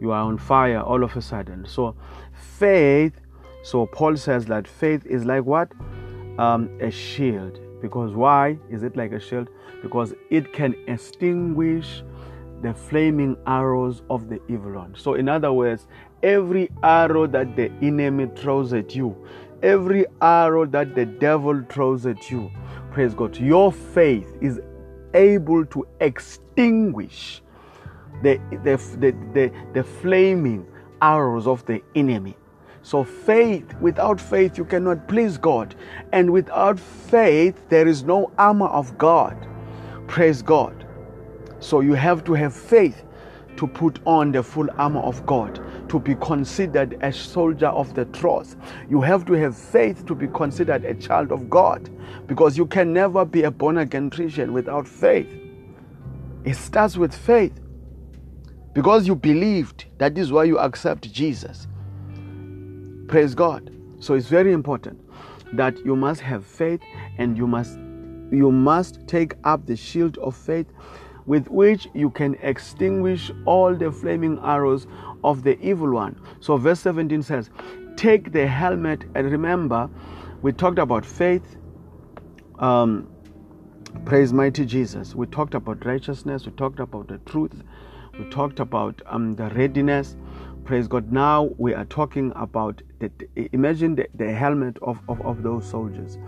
You 0.00 0.10
are 0.10 0.22
on 0.22 0.36
fire 0.36 0.80
all 0.80 1.02
of 1.02 1.16
a 1.16 1.22
sudden. 1.22 1.64
So 1.66 1.94
faith 2.58 3.14
so 3.62 3.86
paul 3.86 4.16
says 4.16 4.44
that 4.46 4.68
faith 4.68 5.06
is 5.06 5.24
like 5.24 5.44
what? 5.44 5.72
Um, 6.38 6.68
a 6.80 6.90
shield. 6.90 7.58
Because 7.80 8.12
why 8.12 8.58
is 8.70 8.82
it 8.82 8.94
like 8.94 9.12
a 9.12 9.20
shield? 9.20 9.48
Because 9.80 10.12
it 10.28 10.52
can 10.52 10.74
extinguish 10.88 12.02
the 12.60 12.74
flaming 12.74 13.36
arrows 13.46 14.02
of 14.10 14.28
the 14.28 14.40
evil 14.48 14.72
one. 14.72 14.94
So 14.94 15.14
in 15.14 15.26
other 15.28 15.52
words 15.54 15.86
every 16.22 16.70
arrow 16.82 17.26
that 17.26 17.56
the 17.56 17.70
enemy 17.80 18.28
throws 18.36 18.72
at 18.72 18.94
you 18.94 19.16
every 19.62 20.06
arrow 20.20 20.66
that 20.66 20.94
the 20.94 21.06
devil 21.06 21.64
throws 21.68 22.06
at 22.06 22.30
you, 22.30 22.50
praise 22.92 23.14
God, 23.14 23.36
your 23.38 23.72
faith 23.72 24.36
is 24.40 24.60
able 25.14 25.64
to 25.66 25.86
extinguish 26.00 27.42
the, 28.22 28.40
the, 28.62 28.76
the, 28.98 29.12
the, 29.32 29.52
the 29.74 29.84
flaming 29.84 30.66
arrows 31.00 31.46
of 31.46 31.64
the 31.66 31.82
enemy. 31.94 32.36
So, 32.82 33.04
faith, 33.04 33.74
without 33.80 34.20
faith, 34.20 34.58
you 34.58 34.64
cannot 34.64 35.06
please 35.06 35.38
God. 35.38 35.74
And 36.12 36.32
without 36.32 36.80
faith, 36.80 37.68
there 37.68 37.86
is 37.86 38.02
no 38.02 38.32
armor 38.38 38.66
of 38.66 38.98
God. 38.98 39.36
Praise 40.08 40.42
God. 40.42 40.84
So, 41.60 41.80
you 41.80 41.94
have 41.94 42.24
to 42.24 42.34
have 42.34 42.52
faith 42.54 43.04
to 43.56 43.68
put 43.68 44.00
on 44.04 44.32
the 44.32 44.42
full 44.42 44.68
armor 44.78 45.00
of 45.00 45.24
God, 45.26 45.60
to 45.92 45.98
be 45.98 46.14
considered 46.14 46.98
a 47.02 47.12
soldier 47.12 47.66
of 47.66 47.94
the 47.94 48.06
cross. 48.06 48.56
You 48.88 49.02
have 49.02 49.26
to 49.26 49.34
have 49.34 49.54
faith 49.54 50.06
to 50.06 50.14
be 50.14 50.26
considered 50.26 50.86
a 50.86 50.94
child 50.94 51.30
of 51.30 51.50
God 51.50 51.90
because 52.26 52.56
you 52.56 52.64
can 52.64 52.94
never 52.94 53.26
be 53.26 53.42
a 53.42 53.50
born 53.50 53.76
again 53.76 54.08
Christian 54.08 54.54
without 54.54 54.88
faith. 54.88 55.28
It 56.46 56.54
starts 56.54 56.96
with 56.96 57.14
faith. 57.14 57.60
Because 58.72 59.06
you 59.06 59.14
believed, 59.14 59.84
that 59.98 60.16
is 60.16 60.32
why 60.32 60.44
you 60.44 60.58
accept 60.58 61.12
Jesus. 61.12 61.68
Praise 63.06 63.34
God. 63.34 63.70
So 64.00 64.14
it's 64.14 64.28
very 64.28 64.54
important 64.54 64.98
that 65.52 65.76
you 65.84 65.94
must 65.94 66.22
have 66.22 66.46
faith 66.46 66.80
and 67.18 67.36
you 67.36 67.46
must 67.46 67.78
you 68.30 68.50
must 68.50 69.06
take 69.06 69.34
up 69.44 69.66
the 69.66 69.76
shield 69.76 70.16
of 70.18 70.34
faith 70.34 70.68
with 71.26 71.48
which 71.48 71.88
you 71.94 72.10
can 72.10 72.34
extinguish 72.42 73.30
all 73.44 73.74
the 73.74 73.90
flaming 73.90 74.38
arrows 74.42 74.86
of 75.24 75.42
the 75.42 75.58
evil 75.60 75.92
one. 75.92 76.20
So, 76.40 76.56
verse 76.56 76.80
17 76.80 77.22
says, 77.22 77.50
Take 77.96 78.32
the 78.32 78.46
helmet, 78.46 79.04
and 79.14 79.30
remember, 79.30 79.88
we 80.42 80.52
talked 80.52 80.78
about 80.78 81.04
faith. 81.04 81.56
Um, 82.58 83.08
praise 84.04 84.32
mighty 84.32 84.64
Jesus. 84.64 85.14
We 85.14 85.26
talked 85.26 85.54
about 85.54 85.84
righteousness, 85.84 86.46
we 86.46 86.52
talked 86.52 86.80
about 86.80 87.08
the 87.08 87.18
truth, 87.18 87.62
we 88.18 88.28
talked 88.30 88.60
about 88.60 89.00
um, 89.06 89.36
the 89.36 89.48
readiness. 89.50 90.16
Praise 90.64 90.86
God. 90.86 91.10
Now 91.10 91.50
we 91.58 91.74
are 91.74 91.84
talking 91.86 92.32
about 92.36 92.82
the, 93.00 93.10
imagine 93.52 93.96
the, 93.96 94.06
the 94.14 94.32
helmet 94.32 94.78
of, 94.80 95.00
of, 95.08 95.20
of 95.22 95.42
those 95.42 95.68
soldiers 95.68 96.18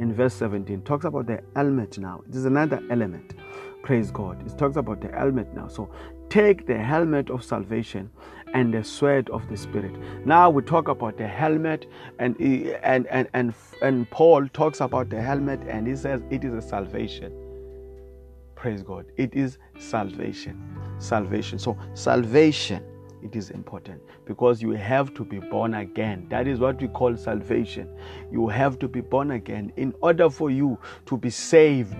in 0.00 0.12
verse 0.12 0.34
17. 0.34 0.82
Talks 0.82 1.04
about 1.04 1.26
the 1.26 1.40
helmet 1.54 1.96
now. 1.98 2.22
This 2.26 2.38
is 2.38 2.44
another 2.44 2.82
element. 2.90 3.34
Praise 3.84 4.10
God. 4.10 4.40
It 4.46 4.56
talks 4.56 4.76
about 4.76 5.02
the 5.02 5.08
helmet 5.08 5.52
now. 5.54 5.68
So 5.68 5.90
take 6.30 6.66
the 6.66 6.78
helmet 6.78 7.28
of 7.28 7.44
salvation 7.44 8.10
and 8.54 8.72
the 8.72 8.82
sword 8.82 9.28
of 9.28 9.46
the 9.50 9.58
spirit. 9.58 9.92
Now 10.24 10.48
we 10.48 10.62
talk 10.62 10.88
about 10.88 11.18
the 11.18 11.26
helmet 11.26 11.84
and 12.18 12.34
and 12.40 13.06
and 13.08 13.28
and, 13.34 13.52
and 13.82 14.10
Paul 14.10 14.48
talks 14.48 14.80
about 14.80 15.10
the 15.10 15.20
helmet 15.20 15.60
and 15.68 15.86
he 15.86 15.96
says 15.96 16.22
it 16.30 16.44
is 16.44 16.54
a 16.54 16.62
salvation. 16.62 17.30
Praise 18.54 18.82
God. 18.82 19.04
It 19.18 19.34
is 19.34 19.58
salvation. 19.78 20.58
Salvation. 20.98 21.58
So 21.58 21.76
salvation 21.92 22.82
it 23.22 23.36
is 23.36 23.50
important 23.50 24.00
because 24.24 24.62
you 24.62 24.70
have 24.70 25.12
to 25.12 25.24
be 25.26 25.40
born 25.40 25.74
again. 25.74 26.26
That 26.30 26.48
is 26.48 26.58
what 26.58 26.80
we 26.80 26.88
call 26.88 27.18
salvation. 27.18 27.90
You 28.32 28.48
have 28.48 28.78
to 28.78 28.88
be 28.88 29.02
born 29.02 29.32
again 29.32 29.74
in 29.76 29.94
order 30.00 30.30
for 30.30 30.50
you 30.50 30.78
to 31.04 31.18
be 31.18 31.28
saved 31.28 31.94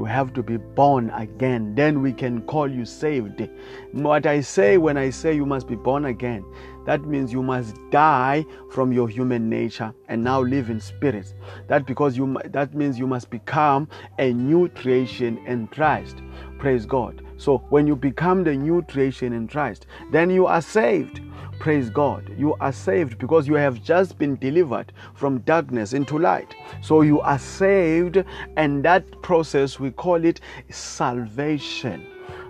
you 0.00 0.06
have 0.06 0.32
to 0.32 0.42
be 0.42 0.56
born 0.56 1.10
again. 1.10 1.74
Then 1.74 2.00
we 2.00 2.14
can 2.14 2.40
call 2.46 2.66
you 2.70 2.86
saved. 2.86 3.46
What 3.92 4.24
I 4.24 4.40
say 4.40 4.78
when 4.78 4.96
I 4.96 5.10
say 5.10 5.34
you 5.34 5.44
must 5.44 5.68
be 5.68 5.76
born 5.76 6.06
again, 6.06 6.42
that 6.86 7.02
means 7.04 7.34
you 7.34 7.42
must 7.42 7.76
die 7.90 8.46
from 8.70 8.92
your 8.94 9.08
human 9.08 9.50
nature 9.50 9.92
and 10.08 10.24
now 10.24 10.40
live 10.40 10.70
in 10.70 10.80
spirit. 10.80 11.34
That 11.68 11.84
because 11.84 12.16
you 12.16 12.38
that 12.46 12.74
means 12.74 12.98
you 12.98 13.06
must 13.06 13.28
become 13.28 13.88
a 14.18 14.32
new 14.32 14.70
creation 14.70 15.36
in 15.46 15.66
Christ. 15.66 16.22
Praise 16.60 16.84
God. 16.84 17.22
So 17.38 17.64
when 17.70 17.86
you 17.86 17.96
become 17.96 18.44
the 18.44 18.54
new 18.54 18.82
creation 18.82 19.32
in 19.32 19.48
Christ, 19.48 19.86
then 20.12 20.28
you 20.28 20.44
are 20.44 20.60
saved. 20.60 21.22
Praise 21.58 21.88
God. 21.88 22.30
You 22.36 22.54
are 22.60 22.70
saved 22.70 23.18
because 23.18 23.48
you 23.48 23.54
have 23.54 23.82
just 23.82 24.18
been 24.18 24.36
delivered 24.36 24.92
from 25.14 25.38
darkness 25.40 25.94
into 25.94 26.18
light. 26.18 26.54
So 26.82 27.00
you 27.00 27.22
are 27.22 27.38
saved, 27.38 28.22
and 28.58 28.84
that 28.84 29.22
process 29.22 29.80
we 29.80 29.90
call 29.90 30.22
it 30.22 30.42
salvation. 30.68 32.06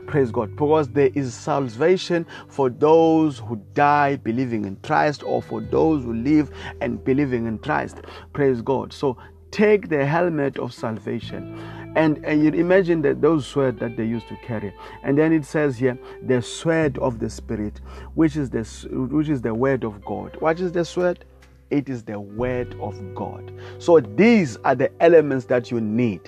Praise 0.09 0.33
God. 0.33 0.57
Because 0.57 0.89
there 0.89 1.11
is 1.15 1.33
salvation 1.33 2.27
for 2.49 2.69
those 2.69 3.39
who 3.39 3.63
die 3.75 4.17
believing 4.17 4.65
in 4.65 4.75
Christ 4.83 5.23
or 5.23 5.41
for 5.41 5.61
those 5.61 6.03
who 6.03 6.15
live 6.15 6.51
and 6.81 7.05
believing 7.05 7.47
in 7.47 7.59
Christ. 7.59 7.99
Praise 8.33 8.61
God. 8.61 8.93
So 8.93 9.17
take 9.51 9.89
the 9.89 10.05
helmet 10.05 10.59
of 10.59 10.73
salvation 10.73 11.59
and, 11.97 12.25
and 12.25 12.45
you 12.45 12.53
imagine 12.53 13.03
that 13.03 13.21
those 13.21 13.45
sword 13.47 13.79
that 13.81 13.97
they 13.97 14.05
used 14.05 14.29
to 14.29 14.37
carry 14.37 14.73
and 15.03 15.19
then 15.19 15.33
it 15.33 15.45
says 15.45 15.77
here 15.77 15.99
the 16.23 16.41
sword 16.41 16.97
of 16.99 17.19
the 17.19 17.29
spirit 17.29 17.81
which 18.15 18.37
is 18.37 18.51
the 18.51 18.63
which 19.11 19.29
is 19.29 19.43
the 19.43 19.53
word 19.53 19.85
of 19.85 20.05
god 20.05 20.37
what 20.41 20.61
is 20.61 20.73
the 20.73 20.85
sword 20.85 21.25
it 21.71 21.89
is 21.89 22.03
the 22.03 22.19
word 22.19 22.75
of 22.81 23.15
God. 23.15 23.53
So 23.79 24.01
these 24.01 24.57
are 24.59 24.75
the 24.75 24.91
elements 25.01 25.47
that 25.47 25.71
you 25.71 25.81
need 25.81 26.21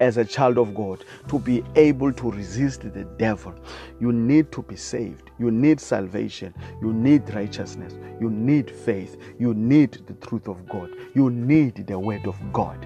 as 0.00 0.16
a 0.16 0.24
child 0.24 0.58
of 0.58 0.74
God 0.74 1.04
to 1.28 1.38
be 1.38 1.62
able 1.76 2.12
to 2.12 2.30
resist 2.30 2.80
the 2.82 3.04
devil. 3.16 3.54
You 4.00 4.12
need 4.12 4.50
to 4.52 4.62
be 4.62 4.76
saved. 4.76 5.27
You 5.38 5.50
need 5.50 5.80
salvation. 5.80 6.54
You 6.80 6.92
need 6.92 7.32
righteousness. 7.34 7.94
You 8.20 8.30
need 8.30 8.70
faith. 8.70 9.16
You 9.38 9.54
need 9.54 9.92
the 10.06 10.14
truth 10.26 10.48
of 10.48 10.68
God. 10.68 10.90
You 11.14 11.30
need 11.30 11.86
the 11.86 11.98
word 11.98 12.26
of 12.26 12.36
God 12.52 12.84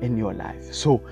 in 0.00 0.16
your 0.16 0.34
life. 0.34 0.72
So 0.72 1.02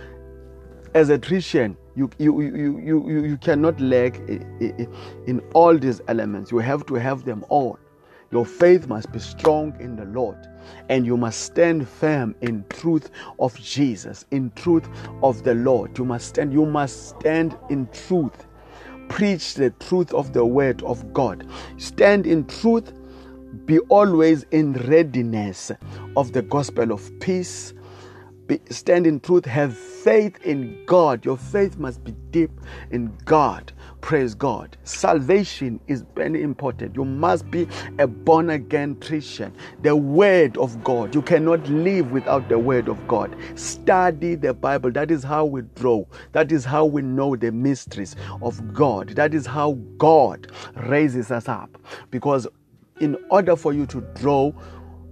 as 0.95 1.11
a 1.11 1.19
Christian, 1.19 1.77
you, 1.97 2.11
you, 2.19 2.41
you, 2.41 2.79
you, 2.79 3.25
you 3.25 3.37
cannot 3.37 3.81
lack 3.81 4.17
in 4.19 5.43
all 5.55 5.77
these 5.77 6.01
elements. 6.09 6.51
You 6.51 6.59
have 6.59 6.87
to 6.87 6.95
have 6.95 7.25
them 7.25 7.45
all. 7.49 7.79
Your 8.31 8.45
faith 8.45 8.89
must 8.89 9.11
be 9.11 9.19
strong 9.19 9.75
in 9.81 9.97
the 9.97 10.05
Lord, 10.05 10.37
and 10.91 11.07
you 11.07 11.17
must 11.17 11.41
stand 11.41 11.89
firm 11.89 12.35
in 12.43 12.65
truth 12.69 13.11
of 13.39 13.59
Jesus, 13.59 14.27
in 14.33 14.51
truth 14.55 14.87
of 15.23 15.43
the 15.45 15.55
Lord. 15.55 15.97
You 15.97 16.05
must 16.05 16.29
stand, 16.29 16.53
you 16.53 16.67
must 16.67 17.09
stand 17.09 17.57
in 17.71 17.89
truth. 17.89 18.47
Preach 19.09 19.55
the 19.55 19.71
truth 19.81 20.13
of 20.15 20.33
the 20.33 20.45
word 20.45 20.83
of 20.83 21.13
God. 21.13 21.47
Stand 21.79 22.27
in 22.27 22.47
truth. 22.47 22.93
Be 23.67 23.79
always 23.91 24.45
in 24.51 24.75
readiness 24.75 25.73
of 26.17 26.33
the 26.33 26.43
gospel 26.43 26.93
of 26.93 27.11
peace 27.21 27.75
be, 28.49 28.61
stand 28.71 29.07
in 29.07 29.21
truth, 29.21 29.45
have 29.45 29.77
faith 29.77 30.39
in 30.45 30.85
God. 30.87 31.25
Your 31.25 31.37
faith 31.37 31.77
must 31.79 32.03
be 32.03 32.13
deep 32.31 32.51
in 32.91 33.17
God. 33.25 33.73
Praise 34.01 34.35
God. 34.35 34.77
Salvation 34.85 35.81
is 35.87 36.05
very 36.17 36.43
important. 36.43 36.97
You 36.97 37.05
must 37.05 37.51
be 37.51 37.69
a 37.99 38.07
born 38.07 38.51
again 38.51 38.97
Christian. 38.97 39.55
The 39.83 39.95
Word 39.95 40.57
of 40.59 40.83
God. 40.83 41.15
You 41.15 41.23
cannot 41.23 41.69
live 41.69 42.11
without 42.13 42.49
the 42.49 42.59
Word 42.59 42.89
of 42.89 43.07
God. 43.07 43.37
Study 43.55 44.35
the 44.35 44.55
Bible. 44.55 44.91
That 44.93 45.11
is 45.11 45.23
how 45.23 45.45
we 45.45 45.63
draw. 45.75 46.05
That 46.33 46.51
is 46.51 46.65
how 46.65 46.87
we 46.87 47.03
know 47.03 47.37
the 47.37 47.53
mysteries 47.53 48.17
of 48.43 48.75
God. 48.75 49.11
That 49.11 49.35
is 49.35 49.47
how 49.47 49.75
God 49.99 50.51
raises 50.75 51.31
us 51.31 51.49
up. 51.49 51.79
Because 52.11 52.47
in 53.01 53.17
order 53.31 53.57
for 53.57 53.73
you 53.73 53.87
to 53.87 54.01
draw 54.15 54.53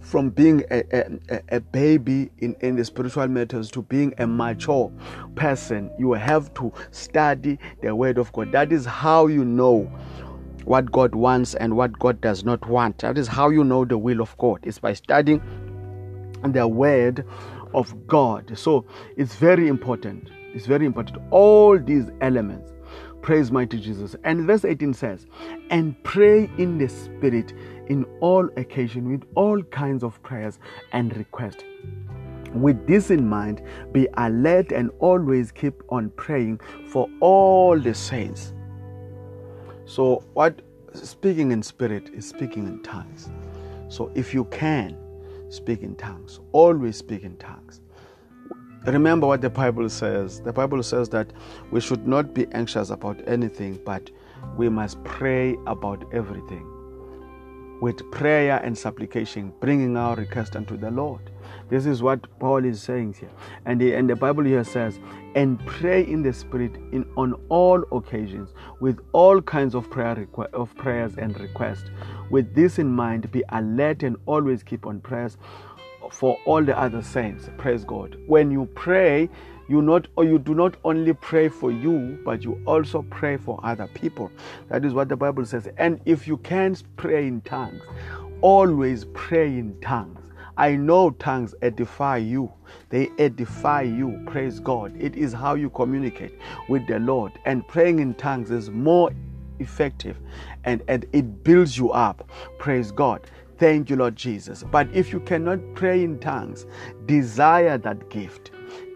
from 0.07 0.31
being 0.31 0.63
a, 0.71 0.85
a, 0.93 1.41
a, 1.57 1.61
baby 1.61 2.31
in, 2.39 2.55
in 2.61 2.77
the 2.77 2.85
spiritual 2.85 3.27
matters 3.27 3.73
to 3.73 3.83
being 3.83 4.15
a 4.19 4.27
mature 4.27 4.93
person, 5.35 5.91
you 5.99 6.13
have 6.13 6.55
to 6.55 6.73
study 6.93 7.59
the 7.83 7.93
Word 7.93 8.17
of 8.17 8.33
God. 8.33 8.53
That 8.53 8.73
is 8.73 8.85
how 8.85 9.27
you 9.27 9.45
know 9.45 9.83
what 10.65 10.93
God 10.93 11.17
wants 11.17 11.57
and 11.57 11.77
what 11.77 11.99
God 11.99 12.21
does 12.21 12.45
not 12.45 12.69
want. 12.69 12.99
That 12.99 13.19
is 13.19 13.27
how 13.27 13.49
you 13.49 13.65
know 13.65 13.85
the 13.85 13.99
will 13.99 14.21
of 14.21 14.39
God. 14.39 14.61
It's 14.63 14.79
by 14.79 14.93
studying 14.93 15.43
the 16.45 16.69
Word 16.69 17.25
of 17.75 18.07
God. 18.07 18.57
So 18.57 18.87
it's 19.17 19.35
very 19.35 19.67
important. 19.67 20.31
It's 20.55 20.67
very 20.67 20.87
important. 20.87 21.21
All 21.33 21.81
these 21.81 22.13
elements. 22.21 22.76
Praise 23.27 23.51
mighty 23.51 23.81
Jesus. 23.81 24.15
And 24.23 24.47
verse 24.47 24.65
18 24.65 24.95
says, 24.95 25.27
and 25.71 26.01
pray 26.05 26.49
in 26.59 26.79
the 26.79 26.89
Spirit 26.89 27.53
in 27.89 28.05
all 28.21 28.49
occasion 28.57 29.11
with 29.11 29.25
all 29.35 29.65
kinds 29.65 30.05
of 30.05 30.23
prayers 30.23 30.61
and 30.93 31.17
requests. 31.17 31.65
With 32.55 32.87
this 32.87 33.11
in 33.11 33.29
mind, 33.29 33.63
be 33.91 34.07
alert 34.15 34.71
and 34.71 34.93
always 35.01 35.51
keep 35.51 35.83
on 35.89 36.11
praying 36.11 36.61
for 36.93 37.11
all 37.19 37.77
the 37.77 37.95
saints. 37.95 38.55
So, 39.87 40.23
what 40.35 40.63
speaking 40.93 41.51
in 41.51 41.65
spirit 41.65 42.11
is 42.15 42.29
speaking 42.29 42.69
in 42.69 42.81
tongues. 42.85 43.29
So, 43.89 44.13
if 44.15 44.33
you 44.35 44.45
can 44.45 44.97
speak 45.49 45.83
in 45.83 45.97
tongues, 45.97 46.39
always 46.53 46.97
speak 46.97 47.25
in 47.25 47.37
tongues. 47.39 47.81
Remember 48.87 49.27
what 49.27 49.41
the 49.41 49.51
Bible 49.51 49.89
says. 49.89 50.41
The 50.41 50.53
Bible 50.53 50.81
says 50.81 51.09
that 51.09 51.33
we 51.73 51.81
should 51.81 52.07
not 52.07 52.33
be 52.33 52.47
anxious 52.53 52.91
about 52.91 53.21
anything, 53.27 53.81
but 53.85 54.11
we 54.57 54.69
must 54.69 55.03
pray 55.03 55.57
about 55.67 56.05
everything 56.13 56.65
with 57.81 58.11
prayer 58.11 58.59
and 58.65 58.77
supplication, 58.77 59.53
bringing 59.61 59.97
our 59.97 60.15
request 60.15 60.57
unto 60.57 60.77
the 60.77 60.91
Lord. 60.91 61.31
This 61.69 61.85
is 61.85 62.03
what 62.03 62.21
Paul 62.39 62.65
is 62.65 62.81
saying 62.81 63.15
here. 63.15 63.31
And 63.67 63.81
the, 63.81 63.93
and 63.95 64.09
the 64.09 64.17
Bible 64.17 64.45
here 64.45 64.65
says, 64.65 64.99
and 65.35 65.59
pray 65.67 66.03
in 66.03 66.23
the 66.23 66.33
Spirit 66.33 66.77
in, 66.93 67.05
on 67.17 67.35
all 67.49 67.85
occasions 67.93 68.55
with 68.81 68.99
all 69.13 69.43
kinds 69.43 69.75
of, 69.75 69.91
prayer 69.91 70.15
requ- 70.15 70.53
of 70.55 70.75
prayers 70.77 71.17
and 71.19 71.39
requests. 71.39 71.91
With 72.31 72.55
this 72.55 72.79
in 72.79 72.91
mind, 72.91 73.31
be 73.31 73.43
alert 73.51 74.03
and 74.03 74.17
always 74.27 74.63
keep 74.63 74.87
on 74.87 75.01
prayers 75.01 75.37
for 76.13 76.39
all 76.45 76.63
the 76.63 76.79
other 76.79 77.03
saints. 77.03 77.49
Praise 77.59 77.85
God. 77.85 78.17
When 78.27 78.51
you 78.51 78.67
pray, 78.75 79.29
you 79.69 79.83
not 79.83 80.07
or 80.17 80.25
you 80.25 80.39
do 80.39 80.55
not 80.55 80.77
only 80.85 81.13
pray 81.13 81.49
for 81.49 81.73
you, 81.73 82.19
but 82.25 82.43
you 82.43 82.61
also 82.67 83.03
pray 83.11 83.37
for 83.37 83.59
other 83.63 83.89
people. 83.89 84.31
That 84.69 84.85
is 84.85 84.95
what 84.95 85.09
the 85.09 85.17
Bible 85.17 85.45
says. 85.45 85.69
And 85.77 86.01
if 86.05 86.29
you 86.29 86.37
can't 86.39 86.83
pray 86.97 87.27
in 87.27 87.41
tongues, 87.43 87.83
always 88.41 89.05
pray 89.13 89.47
in 89.49 89.81
tongues. 89.81 90.21
I 90.59 90.75
know 90.77 91.11
tongues 91.11 91.55
edify 91.61 92.17
you. 92.19 92.51
They 92.89 93.11
edify 93.19 93.83
you. 93.83 94.23
Praise 94.27 94.59
God. 94.59 94.97
It 94.99 95.15
is 95.15 95.33
how 95.33 95.55
you 95.55 95.69
communicate 95.71 96.33
with 96.69 96.87
the 96.87 96.99
Lord. 96.99 97.33
And 97.45 97.67
praying 97.69 97.99
in 97.99 98.15
tongues 98.15 98.51
is 98.51 98.71
more 98.71 99.11
effective 99.59 100.19
and, 100.65 100.83
and 100.89 101.07
it 101.13 101.45
builds 101.45 101.77
you 101.77 101.91
up. 101.91 102.29
Praise 102.59 102.91
God. 102.91 103.23
Thank 103.59 103.91
you, 103.91 103.97
Lord 103.97 104.17
Jesus. 104.17 104.65
But 104.71 104.89
if 104.93 105.13
you 105.13 105.21
cannot 105.21 105.61
pray 105.75 106.03
in 106.03 106.19
tongues, 106.19 106.67
desire 107.07 107.79
that 107.79 108.11
gift. 108.11 108.51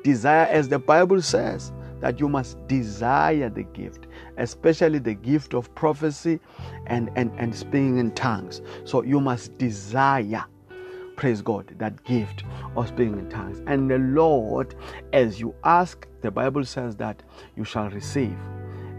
Desire, 0.04 0.46
as 0.46 0.68
the 0.68 0.78
Bible 0.78 1.22
says, 1.22 1.72
that 2.00 2.18
you 2.18 2.28
must 2.28 2.56
desire 2.66 3.50
the 3.50 3.62
gift, 3.62 4.06
especially 4.38 4.98
the 4.98 5.14
gift 5.14 5.54
of 5.54 5.74
prophecy 5.74 6.40
and, 6.86 7.10
and, 7.16 7.30
and 7.38 7.54
speaking 7.54 7.98
in 7.98 8.12
tongues. 8.12 8.62
So 8.84 9.02
you 9.02 9.20
must 9.20 9.56
desire 9.58 10.44
praise 11.20 11.42
God, 11.42 11.74
that 11.76 12.02
gift 12.04 12.44
of 12.76 12.88
speaking 12.88 13.18
in 13.18 13.28
tongues. 13.28 13.60
And 13.66 13.90
the 13.90 13.98
Lord, 13.98 14.74
as 15.12 15.38
you 15.38 15.54
ask, 15.64 16.08
the 16.22 16.30
Bible 16.30 16.64
says 16.64 16.96
that 16.96 17.22
you 17.56 17.64
shall 17.64 17.90
receive. 17.90 18.38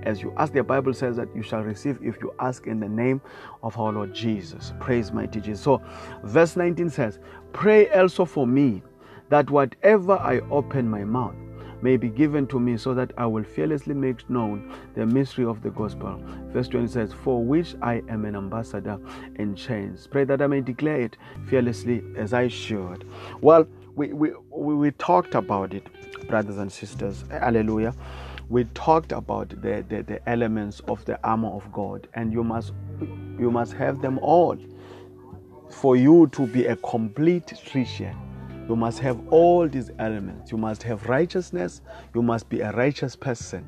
As 0.04 0.22
you 0.22 0.34
ask, 0.38 0.54
the 0.54 0.64
Bible 0.64 0.93
says 0.93 1.16
that 1.18 1.34
you 1.36 1.43
shall 1.43 1.62
receive 1.62 1.99
if 2.02 2.22
you 2.22 2.34
ask 2.39 2.68
in 2.68 2.80
the 2.80 2.89
name 2.89 3.22
of 3.64 3.78
our 3.80 3.91
Lord 3.91 4.14
Jesus. 4.14 4.74
Praise 4.80 5.12
mighty 5.12 5.41
Jesus. 5.41 5.64
So, 5.64 5.82
verse 6.24 6.56
19 6.56 6.89
says, 6.89 7.20
Pray 7.54 7.89
also 7.89 8.26
for 8.26 8.47
me 8.47 8.82
that 9.30 9.49
whatever 9.49 10.14
I 10.14 10.39
open 10.49 10.89
my 10.89 11.04
mouth, 11.04 11.36
may 11.82 11.97
be 11.97 12.10
given 12.10 12.47
to 12.47 12.60
me 12.60 12.78
so 12.78 12.93
that 12.93 13.12
I 13.18 13.26
will 13.26 13.43
fearlessly 13.43 13.93
make 13.93 14.30
known 14.30 14.74
the 14.95 15.06
mystery 15.06 15.45
of 15.45 15.62
the 15.62 15.72
gospel. 15.72 16.22
Verse 16.47 16.68
20 16.68 16.88
says, 16.88 17.14
For 17.14 17.43
which 17.43 17.76
I 17.82 18.04
am 18.10 18.26
an 18.26 18.36
ambassador 18.36 18.99
in 19.36 19.56
chains. 19.56 20.08
Pray 20.08 20.24
that 20.26 20.41
I 20.41 20.47
may 20.47 20.62
declare 20.62 21.02
it 21.02 21.18
fearlessly 21.47 22.04
as 22.16 22.34
I 22.34 22.47
should. 22.47 23.08
Well, 23.41 23.68
we, 23.95 24.14
we, 24.14 24.32
we 24.52 24.91
talked 24.91 25.36
about 25.36 25.74
it, 25.74 25.88
brothers 26.28 26.58
and 26.58 26.72
sisters. 26.72 27.26
Hallelujah. 27.30 27.93
We 28.52 28.66
talked 28.76 29.12
about 29.12 29.49
the, 29.49 29.84
the, 29.88 30.04
the 30.04 30.30
elements 30.30 30.82
of 30.88 31.04
the 31.06 31.20
armor 31.26 31.49
of 31.49 31.72
God, 31.72 32.08
and 32.14 32.32
you 32.32 32.43
must 32.43 32.74
you 33.39 33.49
must 33.49 33.74
have 33.74 34.02
them 34.02 34.20
all 34.20 34.58
for 35.72 35.95
you 35.95 36.28
to 36.34 36.45
be 36.45 36.66
a 36.66 36.76
complete 36.76 37.54
Christian 37.72 38.16
you 38.72 38.78
must 38.78 38.99
have 38.99 39.20
all 39.34 39.68
these 39.68 39.91
elements. 39.99 40.49
You 40.49 40.58
must 40.58 40.82
have 40.84 41.10
righteousness. 41.10 41.82
You 42.16 42.22
must 42.22 42.47
be 42.47 42.62
a 42.62 42.72
righteous 42.72 43.18
person. 43.18 43.66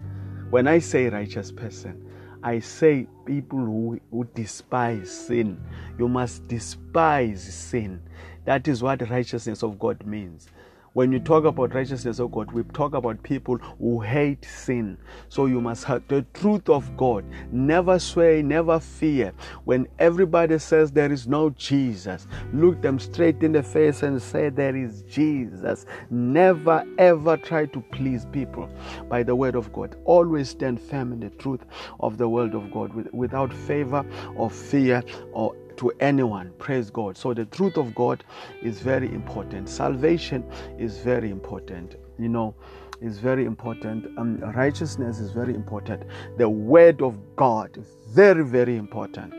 When 0.49 0.65
I 0.65 0.79
say 0.79 1.09
righteous 1.09 1.51
person, 1.51 2.09
I 2.41 2.59
say 2.59 3.07
people 3.25 3.59
who, 3.59 3.99
who 4.11 4.23
despise 4.33 5.11
sin. 5.11 5.61
You 5.97 6.07
must 6.07 6.47
despise 6.47 7.43
sin. 7.43 8.01
That 8.45 8.69
is 8.69 8.81
what 8.81 9.09
righteousness 9.09 9.61
of 9.61 9.77
God 9.77 10.05
means. 10.05 10.47
When 10.93 11.11
you 11.11 11.19
talk 11.19 11.45
about 11.45 11.73
righteousness 11.73 12.19
of 12.19 12.31
God, 12.31 12.51
we 12.51 12.61
talk 12.65 12.93
about 12.93 13.23
people 13.23 13.57
who 13.57 13.99
hate 13.99 14.45
sin. 14.45 14.99
So 15.27 15.47
you 15.47 15.59
must 15.59 15.85
have 15.85 16.07
the 16.07 16.21
truth 16.35 16.69
of 16.69 16.95
God. 16.95 17.25
Never 17.51 17.97
sway, 17.97 18.43
never 18.43 18.79
fear. 18.79 19.33
When 19.65 19.87
everybody 19.97 20.59
says 20.59 20.91
there 20.91 21.11
is 21.11 21.27
no 21.27 21.49
Jesus, 21.51 22.27
look 22.53 22.79
them 22.83 22.99
straight 22.99 23.41
in 23.41 23.53
the 23.53 23.63
face 23.63 24.03
and 24.03 24.21
say 24.21 24.49
there 24.49 24.75
is 24.75 25.01
Jesus. 25.03 25.87
Never 26.11 26.85
ever 26.99 27.37
try 27.37 27.65
to 27.65 27.81
please 27.91 28.27
people 28.31 28.69
by 29.09 29.23
the 29.23 29.35
word 29.35 29.55
of 29.55 29.73
God. 29.73 29.95
Always 30.05 30.49
stand 30.49 30.79
firm 30.79 31.11
in 31.11 31.19
the 31.19 31.31
truth 31.31 31.61
of 32.01 32.19
the 32.19 32.29
word 32.29 32.53
of 32.53 32.71
God 32.71 32.93
without 33.11 33.51
favor 33.51 34.05
or 34.35 34.51
fear 34.51 35.03
or 35.31 35.55
to 35.77 35.91
anyone. 35.99 36.51
Praise 36.59 36.89
God. 36.89 37.17
So 37.17 37.33
the 37.33 37.45
truth 37.45 37.77
of 37.77 37.93
God 37.95 38.23
is 38.61 38.79
very 38.79 39.07
important. 39.13 39.69
Salvation 39.69 40.43
is 40.77 40.99
very 40.99 41.29
important. 41.29 41.95
You 42.19 42.29
know, 42.29 42.55
is 43.01 43.19
very 43.19 43.45
important. 43.45 44.05
Um, 44.17 44.39
righteousness 44.55 45.19
is 45.19 45.31
very 45.31 45.53
important. 45.53 46.03
The 46.37 46.47
word 46.47 47.01
of 47.01 47.17
God 47.35 47.77
is 47.77 47.97
very, 48.09 48.43
very 48.43 48.77
important. 48.77 49.33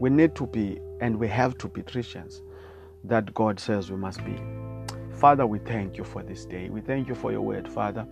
We 0.00 0.10
need 0.10 0.34
to 0.36 0.46
be 0.46 0.78
and 1.00 1.18
we 1.18 1.28
have 1.28 1.56
to 1.58 1.68
be 1.68 1.82
Christians 1.82 2.42
that 3.04 3.32
God 3.34 3.58
says 3.58 3.90
we 3.90 3.96
must 3.96 4.24
be. 4.24 4.36
Father, 5.12 5.46
we 5.46 5.58
thank 5.58 5.96
you 5.96 6.04
for 6.04 6.22
this 6.22 6.44
day. 6.44 6.68
We 6.68 6.80
thank 6.80 7.08
you 7.08 7.14
for 7.14 7.32
your 7.32 7.42
word, 7.42 7.68
Father. 7.68 8.06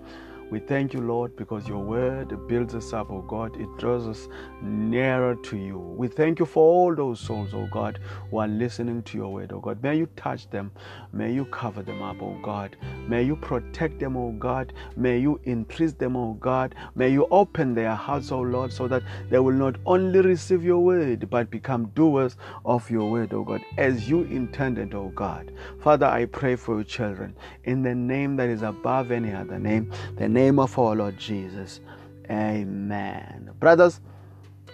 We 0.51 0.61
thank 0.61 0.95
you, 0.95 1.01
Lord, 1.01 1.37
because 1.37 1.69
your 1.69 1.81
word 1.81 2.49
builds 2.49 2.75
us 2.75 2.95
up, 2.95 3.11
oh 3.11 3.21
God. 3.21 3.61
It 3.61 3.69
draws 3.77 4.07
us 4.07 4.29
nearer 4.63 5.35
to 5.35 5.57
you. 5.59 5.79
We 5.79 6.09
thank 6.09 6.39
you 6.39 6.47
for 6.47 6.63
all 6.65 6.95
those 6.95 7.21
souls, 7.21 7.51
oh 7.53 7.69
God, 7.71 7.99
who 8.31 8.39
are 8.39 8.49
listening 8.49 9.03
to 9.03 9.19
your 9.19 9.29
word, 9.31 9.53
oh 9.53 9.61
God. 9.61 9.83
May 9.83 9.99
you 9.99 10.09
touch 10.17 10.49
them. 10.49 10.73
May 11.13 11.33
you 11.35 11.45
cover 11.47 11.83
them 11.83 12.01
up, 12.03 12.23
oh 12.23 12.39
God. 12.43 12.77
May 13.07 13.25
you 13.25 13.37
protect 13.37 13.99
them, 14.01 14.17
oh 14.17 14.33
God. 14.33 14.73
May 14.97 15.19
you 15.19 15.39
increase 15.45 15.93
them, 15.93 16.17
oh 16.17 16.33
God. 16.35 16.75
May 16.95 17.11
you 17.11 17.27
open 17.31 17.75
their 17.75 17.95
hearts, 17.95 18.33
oh 18.33 18.41
Lord, 18.41 18.73
so 18.73 18.89
that 18.89 19.03
they 19.29 19.39
will 19.39 19.53
not 19.53 19.77
only 19.85 20.21
receive 20.23 20.65
your 20.65 20.81
word, 20.81 21.29
but 21.29 21.51
become 21.51 21.87
doers 21.95 22.37
of 22.65 22.91
your 22.91 23.11
word, 23.11 23.35
oh 23.35 23.45
God, 23.45 23.61
as 23.77 24.09
you 24.09 24.23
intended, 24.23 24.95
oh 24.95 25.13
God. 25.15 25.53
Father, 25.83 26.07
I 26.07 26.25
pray 26.25 26.57
for 26.57 26.77
your 26.77 26.85
children 26.85 27.37
in 27.65 27.83
the 27.83 27.95
name 27.95 28.37
that 28.37 28.49
is 28.49 28.63
above 28.63 29.11
any 29.11 29.33
other 29.33 29.59
name, 29.59 29.93
the 30.17 30.29
name 30.39 30.61
of 30.61 30.79
our 30.79 30.95
Lord 30.95 31.19
Jesus. 31.19 31.81
Amen. 32.31 33.51
Brothers, 33.59 34.01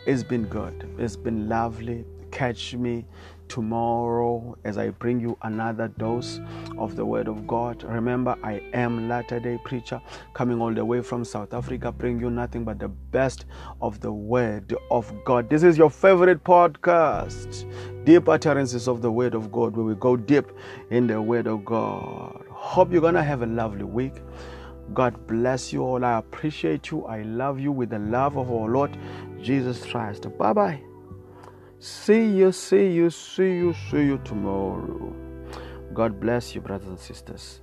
it's 0.06 0.22
been 0.22 0.44
good. 0.44 0.86
It's 0.98 1.16
been 1.16 1.48
lovely. 1.48 2.04
Catch 2.30 2.74
me 2.74 3.06
tomorrow 3.48 4.58
as 4.64 4.76
I 4.76 4.90
bring 4.90 5.20
you 5.20 5.38
another 5.40 5.88
dose 5.88 6.38
of 6.76 6.96
the 6.96 7.06
Word 7.06 7.28
of 7.28 7.46
God. 7.46 7.82
Remember, 7.82 8.36
I 8.42 8.60
am 8.74 9.08
Latter 9.08 9.40
day 9.40 9.58
Preacher 9.64 10.02
coming 10.34 10.60
all 10.60 10.74
the 10.74 10.84
way 10.84 11.00
from 11.00 11.24
South 11.24 11.54
Africa, 11.54 11.90
bring 11.90 12.20
you 12.20 12.28
nothing 12.28 12.64
but 12.64 12.78
the 12.78 12.88
best 12.88 13.46
of 13.80 14.00
the 14.00 14.12
Word 14.12 14.74
of 14.90 15.10
God. 15.24 15.48
This 15.48 15.62
is 15.62 15.78
your 15.78 15.88
favorite 15.90 16.44
podcast, 16.44 17.64
Deep 18.04 18.28
Utterances 18.28 18.86
of 18.86 19.00
the 19.00 19.10
Word 19.10 19.32
of 19.32 19.50
God, 19.50 19.74
where 19.74 19.86
we 19.86 19.94
go 19.94 20.14
deep 20.14 20.44
in 20.90 21.06
the 21.06 21.22
Word 21.22 21.46
of 21.46 21.64
God. 21.64 22.44
Hope 22.50 22.92
you're 22.92 23.00
going 23.00 23.14
to 23.14 23.22
have 23.22 23.40
a 23.40 23.46
lovely 23.46 23.84
week. 23.84 24.16
God 24.93 25.26
bless 25.26 25.72
you 25.72 25.82
all. 25.82 26.05
I 26.05 26.18
appreciate 26.18 26.91
you. 26.91 27.05
I 27.07 27.22
love 27.22 27.59
you 27.59 27.72
with 27.72 27.91
the 27.91 27.99
love 27.99 28.37
of 28.37 28.51
our 28.51 28.68
Lord 28.68 28.97
Jesus 29.41 29.85
Christ. 29.87 30.26
Bye 30.39 30.53
bye. 30.53 30.80
See 31.78 32.26
you, 32.26 32.53
see 32.53 32.93
you, 32.93 33.11
see 33.11 33.55
you, 33.57 33.74
see 33.91 34.05
you 34.05 34.20
tomorrow. 34.24 35.14
God 35.93 36.20
bless 36.20 36.55
you, 36.55 36.61
brothers 36.61 36.89
and 36.89 36.99
sisters. 36.99 37.61